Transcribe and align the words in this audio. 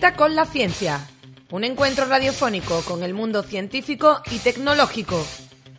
Cita 0.00 0.16
con 0.16 0.34
la 0.34 0.46
ciencia. 0.46 0.98
Un 1.50 1.62
encuentro 1.62 2.06
radiofónico 2.06 2.80
con 2.88 3.02
el 3.02 3.12
mundo 3.12 3.42
científico 3.42 4.22
y 4.30 4.38
tecnológico. 4.38 5.22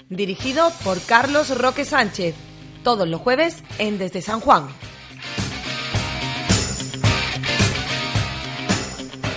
Dirigido 0.09 0.69
por 0.83 1.03
Carlos 1.03 1.57
Roque 1.57 1.85
Sánchez. 1.85 2.35
Todos 2.83 3.07
los 3.07 3.19
jueves 3.19 3.63
en 3.79 3.97
Desde 3.97 4.21
San 4.21 4.39
Juan. 4.39 4.67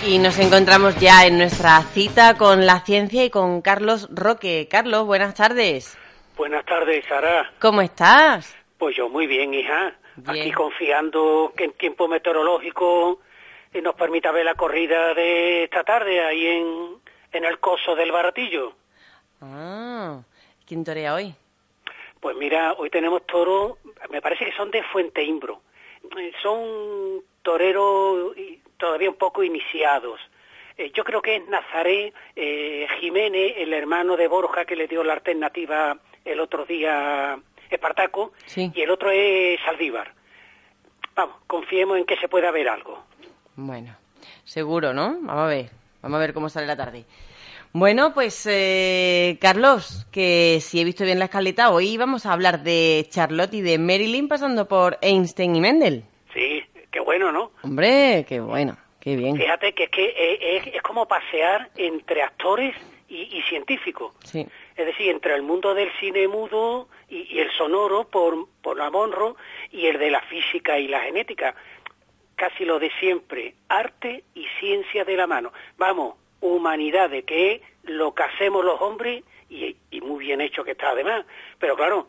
Y 0.07 0.19
nos 0.19 0.37
encontramos 0.37 0.95
ya 0.99 1.25
en 1.25 1.39
nuestra 1.39 1.81
cita 1.95 2.37
con 2.37 2.67
la 2.67 2.81
ciencia 2.81 3.25
y 3.25 3.31
con 3.31 3.63
Carlos 3.63 4.07
Roque. 4.11 4.67
Carlos, 4.69 5.07
buenas 5.07 5.33
tardes. 5.33 5.97
Buenas 6.37 6.63
tardes, 6.63 7.03
Sara. 7.09 7.51
¿Cómo 7.59 7.81
estás? 7.81 8.55
Pues 8.77 8.95
yo 8.95 9.09
muy 9.09 9.25
bien, 9.25 9.51
hija. 9.51 9.95
Bien. 10.17 10.41
Aquí 10.43 10.51
confiando 10.51 11.51
que 11.57 11.63
en 11.63 11.71
tiempo 11.71 12.07
meteorológico 12.07 13.19
eh, 13.75 13.81
nos 13.81 13.95
permita 13.95 14.31
ver 14.31 14.45
la 14.45 14.55
corrida 14.55 15.13
de 15.13 15.65
esta 15.65 15.83
tarde 15.83 16.23
ahí 16.23 16.45
en, 16.47 16.97
en 17.31 17.45
el 17.45 17.59
coso 17.59 17.95
del 17.95 18.11
baratillo. 18.11 18.73
Ah, 19.41 20.21
¿quién 20.65 20.83
torea 20.83 21.13
hoy? 21.15 21.35
Pues 22.19 22.35
mira, 22.37 22.73
hoy 22.73 22.89
tenemos 22.89 23.25
toros, 23.27 23.73
me 24.09 24.21
parece 24.21 24.45
que 24.45 24.53
son 24.53 24.71
de 24.71 24.81
Fuente 24.83 25.23
Imbro. 25.23 25.61
Son 26.41 27.21
toreros 27.41 28.35
y 28.37 28.59
todavía 28.77 29.09
un 29.09 29.15
poco 29.17 29.43
iniciados. 29.43 30.19
Eh, 30.77 30.91
Yo 30.93 31.03
creo 31.03 31.21
que 31.21 31.37
es 31.37 31.47
Nazaré 31.47 32.13
eh, 32.35 32.87
Jiménez, 32.99 33.53
el 33.57 33.73
hermano 33.73 34.15
de 34.17 34.27
Borja 34.27 34.65
que 34.65 34.75
le 34.75 34.87
dio 34.87 35.03
la 35.03 35.13
alternativa 35.13 35.97
el 36.23 36.39
otro 36.39 36.65
día 36.65 37.37
Espartaco, 37.69 38.33
Sí. 38.45 38.71
y 38.73 38.81
el 38.81 38.89
otro 38.89 39.09
es 39.11 39.59
Saldívar. 39.61 40.13
Vamos, 41.15 41.35
confiemos 41.47 41.97
en 41.97 42.05
que 42.05 42.17
se 42.17 42.27
pueda 42.27 42.51
ver 42.51 42.67
algo. 42.69 43.03
Bueno, 43.55 43.95
seguro, 44.43 44.93
¿no? 44.93 45.17
Vamos 45.21 45.43
a 45.43 45.47
ver, 45.47 45.69
vamos 46.01 46.17
a 46.17 46.19
ver 46.19 46.33
cómo 46.33 46.49
sale 46.49 46.67
la 46.67 46.75
tarde. 46.75 47.05
Bueno, 47.73 48.13
pues 48.13 48.45
eh, 48.49 49.37
Carlos, 49.41 50.07
que 50.11 50.59
si 50.61 50.79
he 50.79 50.85
visto 50.85 51.03
bien 51.03 51.19
la 51.19 51.25
escaleta, 51.25 51.71
hoy 51.71 51.97
vamos 51.97 52.25
a 52.25 52.31
hablar 52.31 52.63
de 52.63 53.05
Charlotte 53.09 53.53
y 53.53 53.61
de 53.61 53.77
Marilyn 53.77 54.27
pasando 54.29 54.67
por 54.67 54.97
Einstein 55.01 55.55
y 55.55 55.61
Mendel. 55.61 56.03
Sí, 56.33 56.63
qué 56.89 56.99
bueno, 57.01 57.31
¿no? 57.33 57.51
Hombre, 57.63 58.25
qué 58.29 58.39
bueno, 58.39 58.77
qué 59.01 59.17
bien. 59.17 59.35
Fíjate 59.35 59.73
que 59.73 59.83
es 59.85 59.89
que 59.89 60.57
es, 60.57 60.67
es 60.75 60.81
como 60.83 61.05
pasear 61.05 61.69
entre 61.75 62.21
actores 62.21 62.73
y, 63.09 63.37
y 63.37 63.41
científicos. 63.49 64.13
Sí, 64.23 64.47
Es 64.77 64.85
decir, 64.85 65.09
entre 65.09 65.35
el 65.35 65.43
mundo 65.43 65.73
del 65.73 65.89
cine 65.99 66.29
mudo 66.29 66.87
y, 67.09 67.27
y 67.35 67.39
el 67.39 67.51
sonoro 67.51 68.07
por, 68.07 68.47
por 68.61 68.77
la 68.77 68.89
Monro 68.89 69.35
y 69.71 69.85
el 69.87 69.99
de 69.99 70.11
la 70.11 70.21
física 70.21 70.79
y 70.79 70.87
la 70.87 71.01
genética. 71.01 71.55
Casi 72.35 72.65
lo 72.65 72.79
de 72.79 72.91
siempre, 72.99 73.55
arte 73.69 74.23
y 74.33 74.45
ciencia 74.59 75.05
de 75.05 75.15
la 75.15 75.25
mano. 75.27 75.53
Vamos, 75.77 76.15
humanidad 76.41 77.09
de 77.09 77.23
que 77.23 77.53
es 77.53 77.61
lo 77.83 78.13
que 78.13 78.23
hacemos 78.23 78.63
los 78.65 78.81
hombres 78.81 79.23
y, 79.49 79.75
y 79.91 80.01
muy 80.01 80.25
bien 80.25 80.41
hecho 80.41 80.63
que 80.63 80.71
está 80.71 80.89
además. 80.89 81.25
Pero 81.59 81.75
claro, 81.75 82.07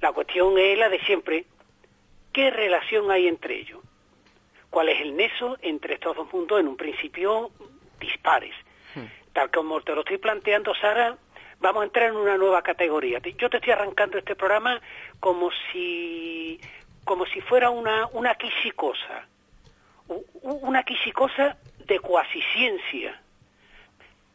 la 0.00 0.12
cuestión 0.12 0.58
es 0.58 0.76
la 0.78 0.88
de 0.88 0.98
siempre. 1.00 1.44
¿Qué 2.32 2.50
relación 2.50 3.10
hay 3.10 3.28
entre 3.28 3.56
ellos? 3.60 3.80
¿Cuál 4.70 4.88
es 4.88 5.00
el 5.00 5.16
nexo 5.16 5.56
entre 5.62 5.94
estos 5.94 6.16
dos 6.16 6.32
mundos 6.32 6.60
en 6.60 6.68
un 6.68 6.76
principio 6.76 7.50
dispares? 8.00 8.54
Tal 9.32 9.50
como 9.50 9.80
te 9.82 9.94
lo 9.94 10.00
estoy 10.00 10.18
planteando, 10.18 10.74
Sara, 10.74 11.16
vamos 11.60 11.82
a 11.82 11.84
entrar 11.84 12.08
en 12.08 12.16
una 12.16 12.36
nueva 12.36 12.62
categoría. 12.62 13.20
Te- 13.20 13.34
Yo 13.34 13.48
te 13.48 13.58
estoy 13.58 13.72
arrancando 13.72 14.18
este 14.18 14.34
programa 14.34 14.80
como 15.20 15.50
si, 15.72 16.58
como 17.04 17.26
si 17.26 17.40
fuera 17.42 17.70
una, 17.70 18.06
una 18.12 18.34
quisicosa, 18.34 19.28
una 20.42 20.82
quisicosa 20.82 21.56
de 21.86 21.98
cuasiciencia. 22.00 23.20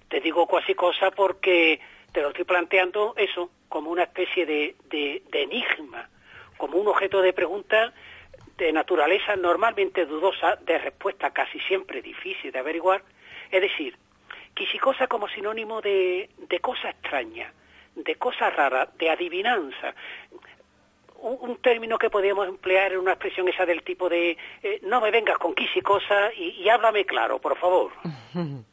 Te 0.09 0.19
digo 0.19 0.47
cuasicosa 0.47 1.11
porque 1.11 1.79
te 2.11 2.21
lo 2.21 2.29
estoy 2.29 2.43
planteando 2.45 3.13
eso, 3.17 3.49
como 3.69 3.89
una 3.91 4.03
especie 4.03 4.45
de, 4.45 4.75
de- 4.89 5.23
de 5.31 5.43
enigma, 5.43 6.09
como 6.57 6.77
un 6.77 6.87
objeto 6.87 7.21
de 7.21 7.31
pregunta 7.33 7.93
de 8.57 8.71
naturaleza 8.73 9.35
normalmente 9.35 10.05
dudosa, 10.05 10.57
de 10.57 10.77
respuesta 10.77 11.31
casi 11.31 11.59
siempre 11.61 12.01
difícil 12.01 12.51
de 12.51 12.59
averiguar. 12.59 13.01
Es 13.49 13.61
decir, 13.61 13.97
quisicosa 14.53 15.07
como 15.07 15.27
sinónimo 15.29 15.81
de, 15.81 16.29
de 16.37 16.59
cosa 16.59 16.89
extraña, 16.89 17.53
de 17.95 18.15
cosa 18.15 18.49
rara, 18.49 18.89
de 18.97 19.09
adivinanza. 19.09 19.95
Un, 21.21 21.57
término 21.57 21.97
que 21.97 22.09
podríamos 22.09 22.47
emplear 22.47 22.93
en 22.93 22.99
una 22.99 23.11
expresión 23.11 23.47
esa 23.47 23.65
del 23.65 23.83
tipo 23.83 24.09
de 24.09 24.37
eh, 24.63 24.79
no 24.83 24.99
me 25.01 25.11
vengas 25.11 25.37
con 25.37 25.53
quisicosa 25.53 26.33
y, 26.35 26.61
y 26.61 26.69
háblame 26.69 27.05
claro, 27.05 27.39
por 27.39 27.57
favor. 27.57 27.91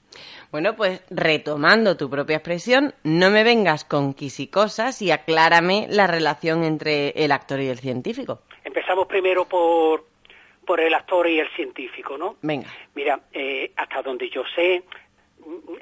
Bueno, 0.51 0.75
pues 0.77 1.05
retomando 1.11 1.99
tu 1.99 2.09
propia 2.09 2.37
expresión, 2.37 2.95
no 3.05 3.31
me 3.31 3.45
vengas 3.45 3.85
con 3.85 4.15
quisicosas 4.15 5.03
y 5.03 5.11
aclárame 5.11 5.87
la 5.91 6.07
relación 6.07 6.65
entre 6.65 7.11
el 7.11 7.33
actor 7.33 7.61
y 7.61 7.69
el 7.69 7.79
científico. 7.79 8.41
Empezamos 8.65 9.07
primero 9.07 9.47
por, 9.47 10.07
por 10.67 10.81
el 10.81 10.95
actor 10.95 11.29
y 11.29 11.39
el 11.39 11.49
científico, 11.51 12.17
¿no? 12.17 12.37
Venga. 12.41 12.69
Mira, 12.95 13.21
eh, 13.33 13.73
hasta 13.77 14.01
donde 14.01 14.31
yo 14.31 14.43
sé, 14.55 14.83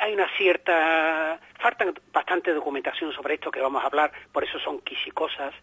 hay 0.01 0.15
una 0.15 0.29
cierta... 0.37 1.41
Falta 1.61 1.87
bastante 2.13 2.53
documentación 2.53 3.13
sobre 3.13 3.35
esto 3.35 3.51
que 3.51 3.61
vamos 3.61 3.83
a 3.83 3.87
hablar, 3.87 4.13
por 4.33 4.45
eso 4.45 4.59
son 4.59 4.81
quisicosas, 4.81 5.55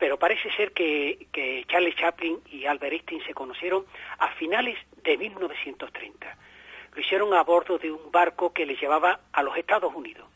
pero 0.00 0.18
parece 0.18 0.50
ser 0.52 0.72
que, 0.72 1.26
que 1.30 1.64
Charles 1.68 1.94
Chaplin 1.94 2.40
y 2.50 2.64
Albert 2.64 2.94
Einstein 2.94 3.22
se 3.22 3.34
conocieron 3.34 3.84
a 4.18 4.28
finales 4.28 4.78
de 5.04 5.18
1930. 5.18 6.36
Lo 6.94 7.00
hicieron 7.00 7.34
a 7.34 7.42
bordo 7.42 7.78
de 7.78 7.92
un 7.92 8.10
barco 8.10 8.52
que 8.52 8.64
les 8.64 8.80
llevaba 8.80 9.20
a 9.30 9.42
los 9.42 9.56
Estados 9.58 9.94
Unidos. 9.94 10.26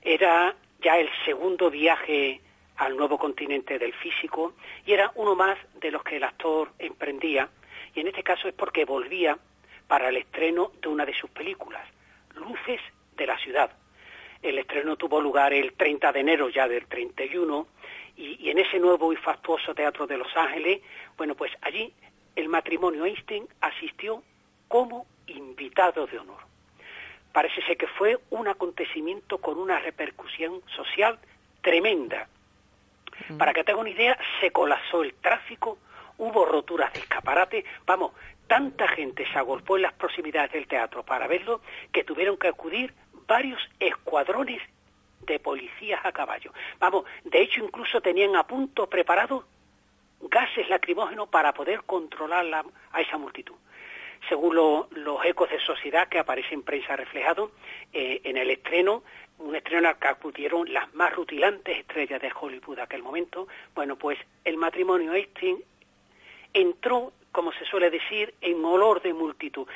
Era 0.00 0.54
ya 0.80 0.98
el 0.98 1.10
segundo 1.24 1.68
viaje 1.68 2.40
al 2.76 2.96
nuevo 2.96 3.18
continente 3.18 3.76
del 3.78 3.92
físico 3.92 4.54
y 4.86 4.92
era 4.92 5.10
uno 5.16 5.34
más 5.34 5.58
de 5.80 5.90
los 5.90 6.04
que 6.04 6.16
el 6.16 6.24
actor 6.24 6.70
emprendía 6.78 7.48
y 7.94 8.00
en 8.00 8.06
este 8.06 8.22
caso 8.22 8.46
es 8.46 8.54
porque 8.54 8.84
volvía 8.84 9.36
para 9.88 10.10
el 10.10 10.16
estreno 10.16 10.70
de 10.80 10.88
una 10.88 11.04
de 11.04 11.12
sus 11.12 11.28
películas, 11.30 11.86
Luces 12.36 12.80
de 13.16 13.26
la 13.26 13.36
Ciudad. 13.38 13.72
El 14.40 14.58
estreno 14.58 14.96
tuvo 14.96 15.20
lugar 15.20 15.52
el 15.52 15.74
30 15.74 16.12
de 16.12 16.20
enero 16.20 16.48
ya 16.48 16.66
del 16.66 16.86
31 16.86 17.66
y, 18.22 18.46
y 18.46 18.50
en 18.50 18.58
ese 18.58 18.78
nuevo 18.78 19.12
y 19.12 19.16
fastuoso 19.16 19.74
teatro 19.74 20.06
de 20.06 20.16
Los 20.16 20.34
Ángeles, 20.36 20.80
bueno, 21.16 21.34
pues 21.34 21.52
allí 21.62 21.92
el 22.36 22.48
matrimonio 22.48 23.04
Einstein 23.04 23.46
asistió 23.60 24.22
como 24.68 25.06
invitado 25.26 26.06
de 26.06 26.18
honor. 26.18 26.40
Parece 27.32 27.62
ser 27.62 27.76
que 27.76 27.86
fue 27.86 28.18
un 28.30 28.48
acontecimiento 28.48 29.38
con 29.38 29.58
una 29.58 29.78
repercusión 29.78 30.62
social 30.76 31.18
tremenda. 31.62 32.28
Para 33.38 33.52
que 33.52 33.64
te 33.64 33.72
haga 33.72 33.80
una 33.80 33.90
idea, 33.90 34.18
se 34.40 34.50
colapsó 34.50 35.02
el 35.02 35.14
tráfico, 35.14 35.78
hubo 36.18 36.44
roturas 36.44 36.92
de 36.92 37.00
escaparate, 37.00 37.64
vamos, 37.86 38.12
tanta 38.46 38.88
gente 38.88 39.26
se 39.30 39.38
agolpó 39.38 39.76
en 39.76 39.82
las 39.82 39.92
proximidades 39.94 40.52
del 40.52 40.66
teatro 40.66 41.02
para 41.02 41.26
verlo 41.26 41.60
que 41.92 42.04
tuvieron 42.04 42.36
que 42.36 42.48
acudir 42.48 42.92
varios 43.26 43.60
escuadrones 43.78 44.60
de 45.26 45.38
policías 45.38 46.04
a 46.04 46.12
caballo. 46.12 46.52
Vamos, 46.78 47.04
de 47.24 47.40
hecho 47.42 47.64
incluso 47.64 48.00
tenían 48.00 48.36
a 48.36 48.46
punto 48.46 48.88
preparados 48.88 49.44
gases 50.20 50.68
lacrimógenos 50.68 51.28
para 51.28 51.52
poder 51.52 51.82
controlar 51.84 52.44
la- 52.44 52.64
a 52.92 53.00
esa 53.00 53.18
multitud. 53.18 53.54
Según 54.28 54.54
lo- 54.54 54.88
los 54.92 55.24
ecos 55.24 55.50
de 55.50 55.58
sociedad 55.60 56.08
que 56.08 56.18
aparece 56.20 56.54
en 56.54 56.62
prensa 56.62 56.94
reflejado, 56.96 57.50
eh, 57.92 58.20
en 58.24 58.36
el 58.36 58.50
estreno, 58.50 59.02
un 59.38 59.56
estreno 59.56 59.88
al 59.88 59.98
que 59.98 60.06
acudieron 60.08 60.72
las 60.72 60.92
más 60.94 61.12
rutilantes 61.12 61.78
estrellas 61.78 62.20
de 62.20 62.30
Hollywood 62.38 62.76
de 62.76 62.82
aquel 62.82 63.02
momento, 63.02 63.48
bueno, 63.74 63.96
pues 63.96 64.18
el 64.44 64.56
matrimonio 64.56 65.12
Einstein 65.14 65.62
entró 66.52 67.12
como 67.32 67.50
se 67.52 67.64
suele 67.64 67.88
decir, 67.90 68.34
en 68.42 68.62
olor 68.62 69.00
de 69.00 69.14
multitud. 69.14 69.66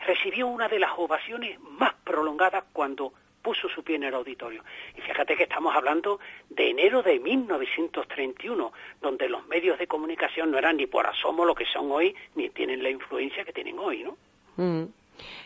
Recibió 0.00 0.46
una 0.46 0.66
de 0.66 0.78
las 0.78 0.92
ovaciones 0.96 1.60
más 1.60 1.92
prolongadas 2.04 2.64
cuando 2.72 3.12
puso 3.46 3.68
su 3.68 3.84
pie 3.84 3.94
en 3.94 4.02
el 4.02 4.14
auditorio. 4.14 4.64
Y 4.98 5.00
fíjate 5.02 5.36
que 5.36 5.44
estamos 5.44 5.72
hablando 5.72 6.18
de 6.50 6.70
enero 6.70 7.00
de 7.00 7.20
1931, 7.20 8.72
donde 9.00 9.28
los 9.28 9.46
medios 9.46 9.78
de 9.78 9.86
comunicación 9.86 10.50
no 10.50 10.58
eran 10.58 10.76
ni 10.76 10.88
por 10.88 11.06
asomo 11.06 11.44
lo 11.44 11.54
que 11.54 11.64
son 11.72 11.92
hoy, 11.92 12.12
ni 12.34 12.50
tienen 12.50 12.82
la 12.82 12.90
influencia 12.90 13.44
que 13.44 13.52
tienen 13.52 13.78
hoy, 13.78 14.02
¿no? 14.02 14.16
Mm. 14.56 14.86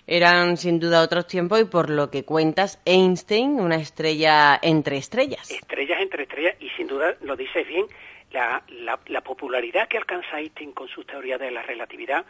Eran 0.06 0.56
sin 0.56 0.80
duda 0.80 1.02
otros 1.02 1.26
tiempos 1.26 1.60
y 1.60 1.64
por 1.64 1.90
lo 1.90 2.10
que 2.10 2.24
cuentas, 2.24 2.80
Einstein, 2.86 3.60
una 3.60 3.76
estrella 3.76 4.58
entre 4.62 4.96
estrellas. 4.96 5.50
Estrellas 5.50 6.00
entre 6.00 6.26
y 6.60 6.68
sin 6.70 6.86
duda, 6.86 7.16
lo 7.22 7.36
dices 7.36 7.66
bien, 7.66 7.86
la, 8.32 8.62
la, 9.08 9.20
popularidad 9.22 9.88
que 9.88 9.98
alcanza 9.98 10.38
Einstein 10.38 10.72
con 10.72 10.88
sus 10.88 11.06
teorías 11.06 11.40
de 11.40 11.50
la 11.50 11.62
relatividad, 11.62 12.24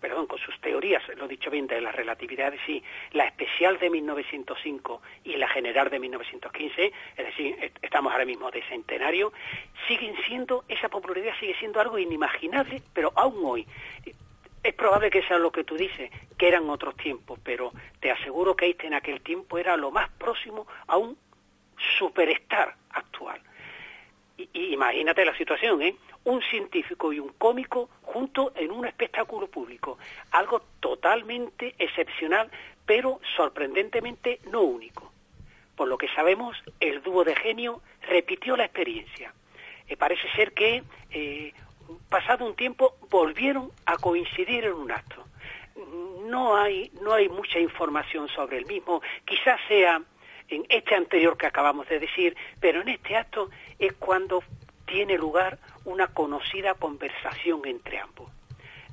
perdón, 0.00 0.26
con 0.26 0.38
sus 0.38 0.58
teorías, 0.60 1.02
lo 1.16 1.24
he 1.24 1.28
dicho 1.28 1.50
bien, 1.50 1.66
de 1.66 1.80
la 1.80 1.90
relatividad, 1.90 2.54
es 2.54 2.60
decir, 2.60 2.82
la 3.12 3.24
especial 3.24 3.78
de 3.78 3.90
1905 3.90 5.02
y 5.24 5.36
la 5.36 5.48
general 5.48 5.90
de 5.90 5.98
1915, 5.98 6.92
es 7.16 7.26
decir, 7.26 7.72
estamos 7.82 8.12
ahora 8.12 8.24
mismo 8.24 8.50
de 8.50 8.62
centenario, 8.68 9.32
siguen 9.88 10.14
siendo, 10.26 10.64
esa 10.68 10.88
popularidad 10.88 11.32
sigue 11.40 11.56
siendo 11.58 11.80
algo 11.80 11.98
inimaginable, 11.98 12.82
pero 12.92 13.12
aún 13.16 13.40
hoy. 13.44 13.66
Es 14.62 14.74
probable 14.74 15.08
que 15.08 15.22
sea 15.22 15.38
lo 15.38 15.52
que 15.52 15.64
tú 15.64 15.76
dices, 15.76 16.10
que 16.36 16.48
eran 16.48 16.68
otros 16.68 16.96
tiempos, 16.96 17.38
pero 17.42 17.72
te 18.00 18.10
aseguro 18.10 18.56
que 18.56 18.66
Einstein 18.66 18.92
en 18.92 18.98
aquel 18.98 19.20
tiempo 19.20 19.56
era 19.56 19.76
lo 19.76 19.90
más 19.90 20.10
próximo 20.10 20.66
a 20.86 20.96
un 20.96 21.16
superstar 21.98 22.74
actual. 22.90 23.40
Y, 24.36 24.72
imagínate 24.72 25.24
la 25.24 25.36
situación, 25.36 25.82
¿eh? 25.82 25.96
Un 26.24 26.42
científico 26.42 27.12
y 27.12 27.18
un 27.18 27.30
cómico 27.30 27.88
juntos 28.02 28.52
en 28.56 28.70
un 28.70 28.86
espectáculo 28.86 29.48
público. 29.48 29.98
Algo 30.30 30.62
totalmente 30.80 31.74
excepcional, 31.78 32.50
pero 32.86 33.20
sorprendentemente 33.36 34.40
no 34.50 34.62
único. 34.62 35.12
Por 35.76 35.88
lo 35.88 35.98
que 35.98 36.08
sabemos, 36.08 36.56
el 36.80 37.02
dúo 37.02 37.24
de 37.24 37.36
genio 37.36 37.82
repitió 38.02 38.56
la 38.56 38.64
experiencia. 38.64 39.32
Eh, 39.88 39.96
parece 39.96 40.30
ser 40.32 40.52
que, 40.52 40.82
eh, 41.10 41.52
pasado 42.08 42.44
un 42.44 42.54
tiempo, 42.54 42.96
volvieron 43.10 43.70
a 43.86 43.96
coincidir 43.96 44.64
en 44.64 44.74
un 44.74 44.90
acto. 44.90 45.24
No 46.26 46.56
hay, 46.56 46.90
no 47.00 47.12
hay 47.12 47.28
mucha 47.28 47.58
información 47.58 48.28
sobre 48.28 48.58
el 48.58 48.66
mismo. 48.66 49.00
Quizás 49.24 49.60
sea 49.68 50.02
en 50.48 50.64
este 50.68 50.94
anterior 50.94 51.36
que 51.36 51.46
acabamos 51.46 51.88
de 51.88 51.98
decir, 51.98 52.36
pero 52.60 52.80
en 52.80 52.88
este 52.88 53.16
acto 53.16 53.50
es 53.78 53.92
cuando 53.94 54.42
tiene 54.86 55.18
lugar 55.18 55.58
una 55.84 56.08
conocida 56.08 56.74
conversación 56.74 57.62
entre 57.66 57.98
ambos. 57.98 58.30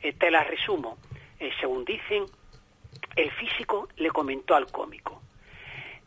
Eh, 0.01 0.13
te 0.13 0.29
la 0.29 0.43
resumo. 0.43 0.97
Eh, 1.39 1.51
según 1.59 1.85
dicen, 1.85 2.25
el 3.15 3.31
físico 3.31 3.87
le 3.97 4.09
comentó 4.09 4.55
al 4.55 4.71
cómico, 4.71 5.21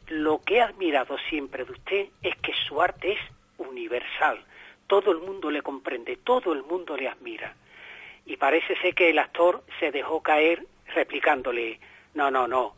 lo 0.09 0.41
que 0.43 0.57
he 0.57 0.63
admirado 0.63 1.19
siempre 1.29 1.65
de 1.65 1.73
usted 1.73 2.09
es 2.23 2.35
que 2.37 2.53
su 2.67 2.81
arte 2.81 3.13
es 3.13 3.19
universal, 3.59 4.43
todo 4.87 5.11
el 5.13 5.19
mundo 5.19 5.51
le 5.51 5.61
comprende, 5.61 6.17
todo 6.17 6.53
el 6.53 6.63
mundo 6.63 6.97
le 6.97 7.09
admira. 7.09 7.55
Y 8.25 8.37
parece 8.37 8.77
ser 8.81 8.95
que 8.95 9.11
el 9.11 9.19
actor 9.19 9.63
se 9.81 9.91
dejó 9.91 10.23
caer 10.23 10.67
replicándole, 10.95 11.79
no, 12.15 12.31
no, 12.31 12.49
no, 12.49 12.75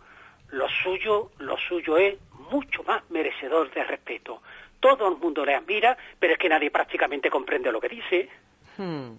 lo 0.51 0.69
suyo, 0.69 1.31
lo 1.39 1.57
suyo 1.57 1.97
es 1.99 2.17
mucho 2.51 2.83
más 2.85 3.09
merecedor 3.11 3.73
de 3.73 3.85
respeto. 3.85 4.43
Todo 4.81 5.09
el 5.09 5.19
mundo 5.19 5.45
le 5.45 5.55
admira, 5.55 5.97
pero 6.19 6.33
es 6.35 6.39
que 6.39 6.49
nadie 6.49 6.71
prácticamente 6.71 7.31
comprende 7.31 7.71
lo 7.71 7.81
que 7.81 7.89
dice. 7.89 8.29
Hmm. 8.77 9.17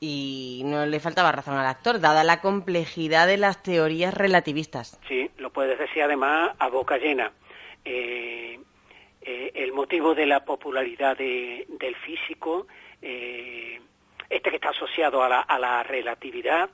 Y 0.00 0.62
no 0.64 0.86
le 0.86 0.98
faltaba 1.00 1.30
razón 1.30 1.58
al 1.58 1.66
actor, 1.66 2.00
dada 2.00 2.24
la 2.24 2.40
complejidad 2.40 3.26
de 3.26 3.36
las 3.36 3.62
teorías 3.62 4.14
relativistas. 4.14 4.98
Sí, 5.06 5.30
lo 5.36 5.50
puedes 5.50 5.78
decir 5.78 6.02
además 6.02 6.52
a 6.58 6.68
boca 6.68 6.96
llena. 6.96 7.32
Eh, 7.84 8.58
eh, 9.20 9.52
el 9.54 9.72
motivo 9.72 10.14
de 10.14 10.24
la 10.24 10.44
popularidad 10.44 11.18
del 11.18 11.96
físico, 11.96 12.66
eh, 13.02 13.78
este 14.30 14.48
que 14.48 14.56
está 14.56 14.70
asociado 14.70 15.22
a 15.22 15.28
la, 15.28 15.40
a 15.40 15.58
la 15.58 15.82
relatividad, 15.82 16.70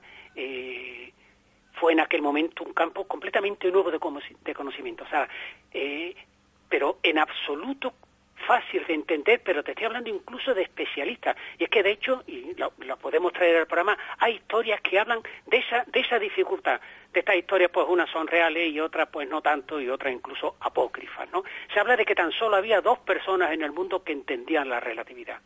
fue 1.77 1.93
en 1.93 2.01
aquel 2.01 2.23
momento 2.23 2.65
un 2.65 2.73
campo 2.73 3.07
completamente 3.07 3.71
nuevo 3.71 3.91
de, 3.91 3.99
conocimiento. 3.99 5.05
O 5.05 5.09
sea, 5.09 5.29
eh, 5.73 6.15
pero 6.69 6.99
en 7.03 7.19
absoluto 7.19 7.95
fácil 8.47 8.85
de 8.87 8.95
entender, 8.95 9.41
pero 9.45 9.63
te 9.63 9.73
estoy 9.73 9.87
hablando 9.87 10.11
incluso 10.11 10.55
de 10.55 10.63
especialistas. 10.63 11.37
Y 11.59 11.65
es 11.65 11.71
que, 11.71 11.83
de 11.83 11.91
hecho, 11.91 12.23
y 12.27 12.55
lo, 12.55 12.71
podemos 12.99 13.33
traer 13.33 13.57
al 13.57 13.67
programa, 13.67 13.97
hay 14.19 14.35
historias 14.35 14.81
que 14.81 14.99
hablan 14.99 15.21
de 15.47 15.59
esa, 15.59 15.85
de 15.87 16.01
esa 16.01 16.19
dificultad. 16.19 16.81
De 17.13 17.21
estas 17.21 17.37
historias, 17.37 17.71
pues 17.73 17.87
unas 17.89 18.11
son 18.11 18.27
reales 18.27 18.71
y 18.73 18.81
otras, 18.81 19.09
pues 19.11 19.29
no 19.29 19.41
tanto, 19.41 19.81
y 19.81 19.89
otras 19.89 20.13
incluso 20.13 20.57
apócrifas, 20.61 21.31
¿no? 21.33 21.45
Se 21.73 21.81
habla 21.81 21.97
de 21.97 22.05
que 22.05 22.15
tan 22.15 22.31
solo 22.33 22.57
había 22.57 22.81
dos 22.81 22.99
personas 23.01 23.53
en 23.53 23.63
el 23.63 23.73
mundo 23.73 24.05
que 24.05 24.13
entendían 24.13 24.69
la 24.69 24.81
relatividad. 24.81 25.41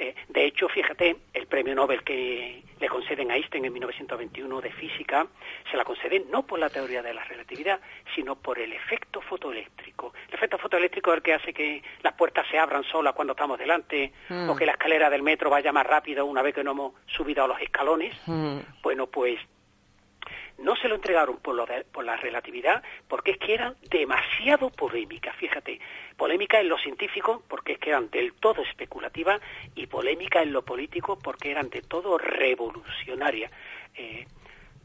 Eh, 0.00 0.14
de 0.30 0.46
hecho, 0.46 0.66
fíjate, 0.66 1.14
el 1.34 1.46
premio 1.46 1.74
Nobel 1.74 2.02
que 2.02 2.64
le 2.80 2.88
conceden 2.88 3.30
a 3.30 3.36
Einstein 3.36 3.66
en 3.66 3.72
1921 3.74 4.60
de 4.62 4.72
física, 4.72 5.26
se 5.70 5.76
la 5.76 5.84
conceden 5.84 6.24
no 6.30 6.46
por 6.46 6.58
la 6.58 6.70
teoría 6.70 7.02
de 7.02 7.12
la 7.12 7.22
relatividad, 7.24 7.78
sino 8.14 8.34
por 8.34 8.58
el 8.58 8.72
efecto 8.72 9.20
fotoeléctrico. 9.20 10.14
El 10.28 10.34
efecto 10.34 10.56
fotoeléctrico 10.56 11.10
es 11.10 11.16
el 11.18 11.22
que 11.22 11.34
hace 11.34 11.52
que 11.52 11.82
las 12.02 12.14
puertas 12.14 12.46
se 12.50 12.58
abran 12.58 12.82
solas 12.84 13.12
cuando 13.12 13.34
estamos 13.34 13.58
delante, 13.58 14.10
mm. 14.30 14.48
o 14.48 14.56
que 14.56 14.64
la 14.64 14.72
escalera 14.72 15.10
del 15.10 15.22
metro 15.22 15.50
vaya 15.50 15.70
más 15.70 15.86
rápido 15.86 16.24
una 16.24 16.40
vez 16.40 16.54
que 16.54 16.64
no 16.64 16.70
hemos 16.70 16.94
subido 17.06 17.44
a 17.44 17.48
los 17.48 17.60
escalones. 17.60 18.16
Mm. 18.26 18.60
Bueno, 18.82 19.06
pues 19.06 19.38
no 20.60 20.76
se 20.76 20.88
lo 20.88 20.94
entregaron 20.94 21.38
por, 21.38 21.54
lo 21.54 21.66
por 21.92 22.04
la 22.04 22.16
relatividad 22.16 22.82
porque 23.08 23.32
es 23.32 23.38
que 23.38 23.54
eran 23.54 23.76
demasiado 23.90 24.70
polémicas, 24.70 25.34
fíjate, 25.36 25.59
polémica 26.40 26.60
en 26.60 26.68
lo 26.70 26.78
científico 26.78 27.42
porque 27.48 27.72
es 27.72 27.78
que 27.78 27.90
eran 27.90 28.08
del 28.08 28.32
todo 28.32 28.62
especulativas 28.62 29.42
y 29.74 29.86
polémica 29.86 30.40
en 30.40 30.54
lo 30.54 30.62
político 30.62 31.18
porque 31.18 31.50
eran 31.50 31.68
de 31.68 31.82
todo 31.82 32.16
revolucionarias. 32.16 33.52
Eh, 33.94 34.26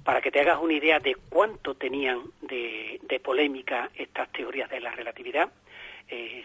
para 0.04 0.19
que 0.19 0.31
te 0.31 0.42
hagas 0.42 0.60
una 0.62 0.74
idea 0.74 1.00
de 1.00 1.16
cuánto 1.30 1.75
tenían 1.75 2.24
de, 2.42 3.00
polémica 3.24 3.90
estas 3.96 4.30
teorías 4.34 4.69
de 4.69 4.81
la 4.81 4.92
relatividad, 4.92 5.50
eh, 6.10 6.44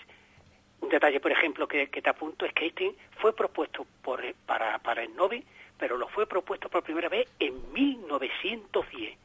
un 0.80 0.88
detalle, 0.88 1.18
por 1.18 1.32
ejemplo, 1.32 1.66
que, 1.66 1.88
te 1.88 2.08
apunto 2.08 2.46
es 2.46 2.52
que 2.52 2.66
Einstein 2.66 2.94
fue 3.18 3.34
propuesto 3.34 3.84
por, 4.02 4.22
para, 4.46 4.78
para 4.78 5.02
el 5.02 5.14
Nobel 5.16 5.42
pero 5.76 5.96
lo 5.96 6.06
fue 6.06 6.26
propuesto 6.26 6.68
por 6.68 6.84
primera 6.84 7.08
vez 7.08 7.26
en 7.40 7.72
1910. 7.72 9.18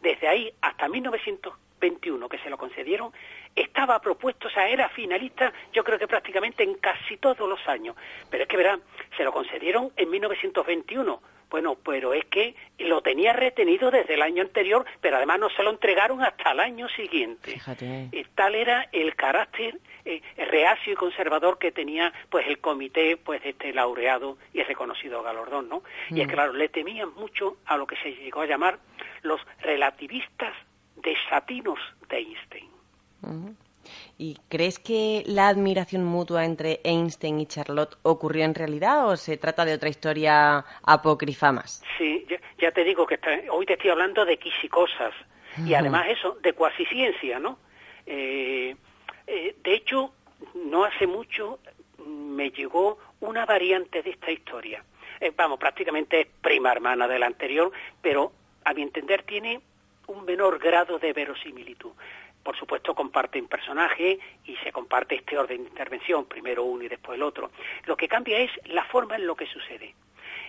Desde 0.00 0.28
ahí 0.28 0.52
hasta 0.60 0.88
1921 0.88 2.28
que 2.28 2.38
se 2.38 2.50
lo 2.50 2.56
concedieron, 2.56 3.12
estaba 3.54 4.00
propuesto, 4.00 4.48
o 4.48 4.50
sea, 4.50 4.68
era 4.68 4.88
finalista, 4.88 5.52
yo 5.72 5.84
creo 5.84 5.98
que 5.98 6.08
prácticamente 6.08 6.62
en 6.62 6.74
casi 6.74 7.16
todos 7.16 7.48
los 7.48 7.66
años. 7.68 7.96
Pero 8.30 8.44
es 8.44 8.48
que, 8.48 8.56
verán, 8.56 8.82
se 9.16 9.24
lo 9.24 9.32
concedieron 9.32 9.92
en 9.96 10.10
1921. 10.10 11.22
Bueno, 11.50 11.76
pero 11.76 12.14
es 12.14 12.24
que 12.24 12.56
lo 12.78 13.00
tenía 13.00 13.32
retenido 13.32 13.92
desde 13.92 14.14
el 14.14 14.22
año 14.22 14.42
anterior, 14.42 14.84
pero 15.00 15.18
además 15.18 15.38
no 15.38 15.50
se 15.50 15.62
lo 15.62 15.70
entregaron 15.70 16.20
hasta 16.20 16.50
el 16.50 16.58
año 16.58 16.88
siguiente. 16.88 17.52
Fíjate. 17.52 18.10
Tal 18.34 18.56
era 18.56 18.88
el 18.90 19.14
carácter 19.14 19.78
eh, 20.04 20.20
reacio 20.36 20.94
y 20.94 20.96
conservador 20.96 21.58
que 21.58 21.70
tenía 21.70 22.12
pues 22.28 22.48
el 22.48 22.58
comité 22.58 23.16
pues 23.16 23.40
de 23.44 23.50
este 23.50 23.72
laureado 23.72 24.36
y 24.52 24.64
reconocido 24.64 25.22
galardón, 25.22 25.68
¿no? 25.68 25.84
Y 26.10 26.22
es 26.22 26.26
mm. 26.26 26.30
claro, 26.30 26.52
le 26.54 26.68
temían 26.70 27.14
mucho 27.14 27.58
a 27.66 27.76
lo 27.76 27.86
que 27.86 27.96
se 27.96 28.10
llegó 28.10 28.40
a 28.40 28.46
llamar 28.46 28.80
los 29.22 29.40
relativistas 29.60 30.54
desatinos 30.96 31.78
de 32.08 32.16
Einstein. 32.18 32.73
¿Y 34.16 34.38
crees 34.48 34.78
que 34.78 35.22
la 35.26 35.48
admiración 35.48 36.04
mutua 36.04 36.44
entre 36.44 36.80
Einstein 36.84 37.40
y 37.40 37.46
Charlotte 37.46 37.96
ocurrió 38.02 38.44
en 38.44 38.54
realidad 38.54 39.08
o 39.08 39.16
se 39.16 39.36
trata 39.36 39.64
de 39.64 39.74
otra 39.74 39.88
historia 39.88 40.64
apócrifa 40.82 41.52
más? 41.52 41.82
Sí, 41.98 42.26
ya, 42.58 42.70
te 42.72 42.84
digo 42.84 43.06
que 43.06 43.18
hoy 43.50 43.66
te 43.66 43.74
estoy 43.74 43.90
hablando 43.90 44.24
de 44.24 44.38
quisicosas 44.38 45.12
y 45.66 45.74
además 45.74 46.06
eso, 46.08 46.38
de 46.42 46.52
cuasi 46.52 46.84
ciencia, 46.86 47.38
¿no? 47.38 47.58
Eh, 48.06 48.74
eh, 49.26 49.56
de 49.62 49.74
hecho, 49.74 50.12
no 50.54 50.84
hace 50.84 51.06
mucho 51.06 51.58
me 52.06 52.50
llegó 52.50 52.98
una 53.20 53.46
variante 53.46 54.02
de 54.02 54.10
esta 54.10 54.30
historia. 54.30 54.84
Eh, 55.20 55.32
vamos, 55.36 55.58
prácticamente 55.58 56.22
es 56.22 56.26
prima 56.40 56.72
hermana 56.72 57.08
de 57.08 57.18
la 57.18 57.26
anterior, 57.26 57.72
pero 58.02 58.32
a 58.64 58.74
mi 58.74 58.82
entender 58.82 59.22
tiene 59.22 59.60
un 60.06 60.24
menor 60.24 60.58
grado 60.58 60.98
de 60.98 61.12
verosimilitud. 61.12 61.92
Por 62.44 62.56
supuesto, 62.56 62.94
comparten 62.94 63.48
personaje 63.48 64.18
y 64.44 64.56
se 64.56 64.70
comparte 64.70 65.16
este 65.16 65.38
orden 65.38 65.64
de 65.64 65.70
intervención, 65.70 66.26
primero 66.26 66.62
uno 66.62 66.84
y 66.84 66.88
después 66.88 67.16
el 67.16 67.22
otro. 67.22 67.50
Lo 67.86 67.96
que 67.96 68.06
cambia 68.06 68.38
es 68.38 68.50
la 68.66 68.84
forma 68.84 69.16
en 69.16 69.26
lo 69.26 69.34
que 69.34 69.46
sucede. 69.46 69.94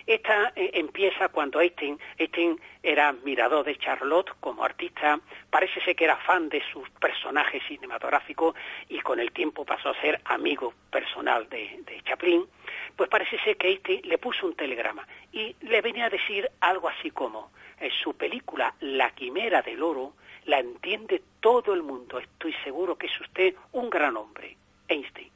Esta 0.06 0.52
eh, 0.54 0.70
empieza 0.74 1.28
cuando 1.30 1.60
Einstein, 1.60 1.98
Einstein 2.16 2.60
era 2.80 3.08
admirador 3.08 3.64
de 3.64 3.76
Charlotte 3.76 4.30
como 4.38 4.62
artista, 4.62 5.18
parece 5.50 5.80
ser 5.80 5.96
que 5.96 6.04
era 6.04 6.16
fan 6.16 6.48
de 6.48 6.62
sus 6.72 6.88
personajes 6.90 7.60
cinematográficos 7.66 8.54
y 8.88 9.00
con 9.00 9.18
el 9.18 9.32
tiempo 9.32 9.64
pasó 9.64 9.88
a 9.88 10.00
ser 10.00 10.20
amigo 10.26 10.74
personal 10.90 11.48
de, 11.48 11.82
Chaplin, 12.04 12.46
pues 12.94 13.08
parece 13.08 13.36
ser 13.40 13.56
que 13.56 13.68
Einstein 13.68 14.02
le 14.04 14.18
puso 14.18 14.46
un 14.46 14.54
telegrama 14.54 15.06
y 15.32 15.56
le 15.62 15.80
venía 15.80 16.06
a 16.06 16.10
decir 16.10 16.48
algo 16.60 16.88
así 16.88 17.10
como, 17.10 17.50
en 17.80 17.90
su 17.90 18.16
película 18.16 18.74
La 18.80 19.10
Quimera 19.10 19.60
del 19.62 19.82
Oro, 19.82 20.12
la 20.46 20.60
entiende 20.60 21.22
todo 21.40 21.74
el 21.74 21.82
mundo, 21.82 22.18
estoy 22.18 22.54
seguro 22.64 22.96
que 22.96 23.06
es 23.06 23.20
usted 23.20 23.54
un 23.72 23.90
gran 23.90 24.16
hombre, 24.16 24.56
Einstein. 24.88 25.30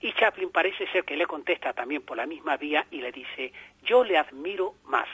Y 0.00 0.12
Chaplin 0.12 0.50
parece 0.50 0.86
ser 0.88 1.04
que 1.04 1.16
le 1.16 1.26
contesta 1.26 1.72
también 1.72 2.02
por 2.02 2.16
la 2.16 2.26
misma 2.26 2.56
vía 2.56 2.86
y 2.90 3.00
le 3.00 3.10
dice, 3.10 3.52
yo 3.82 4.04
le 4.04 4.16
admiro 4.16 4.74
más. 4.84 5.08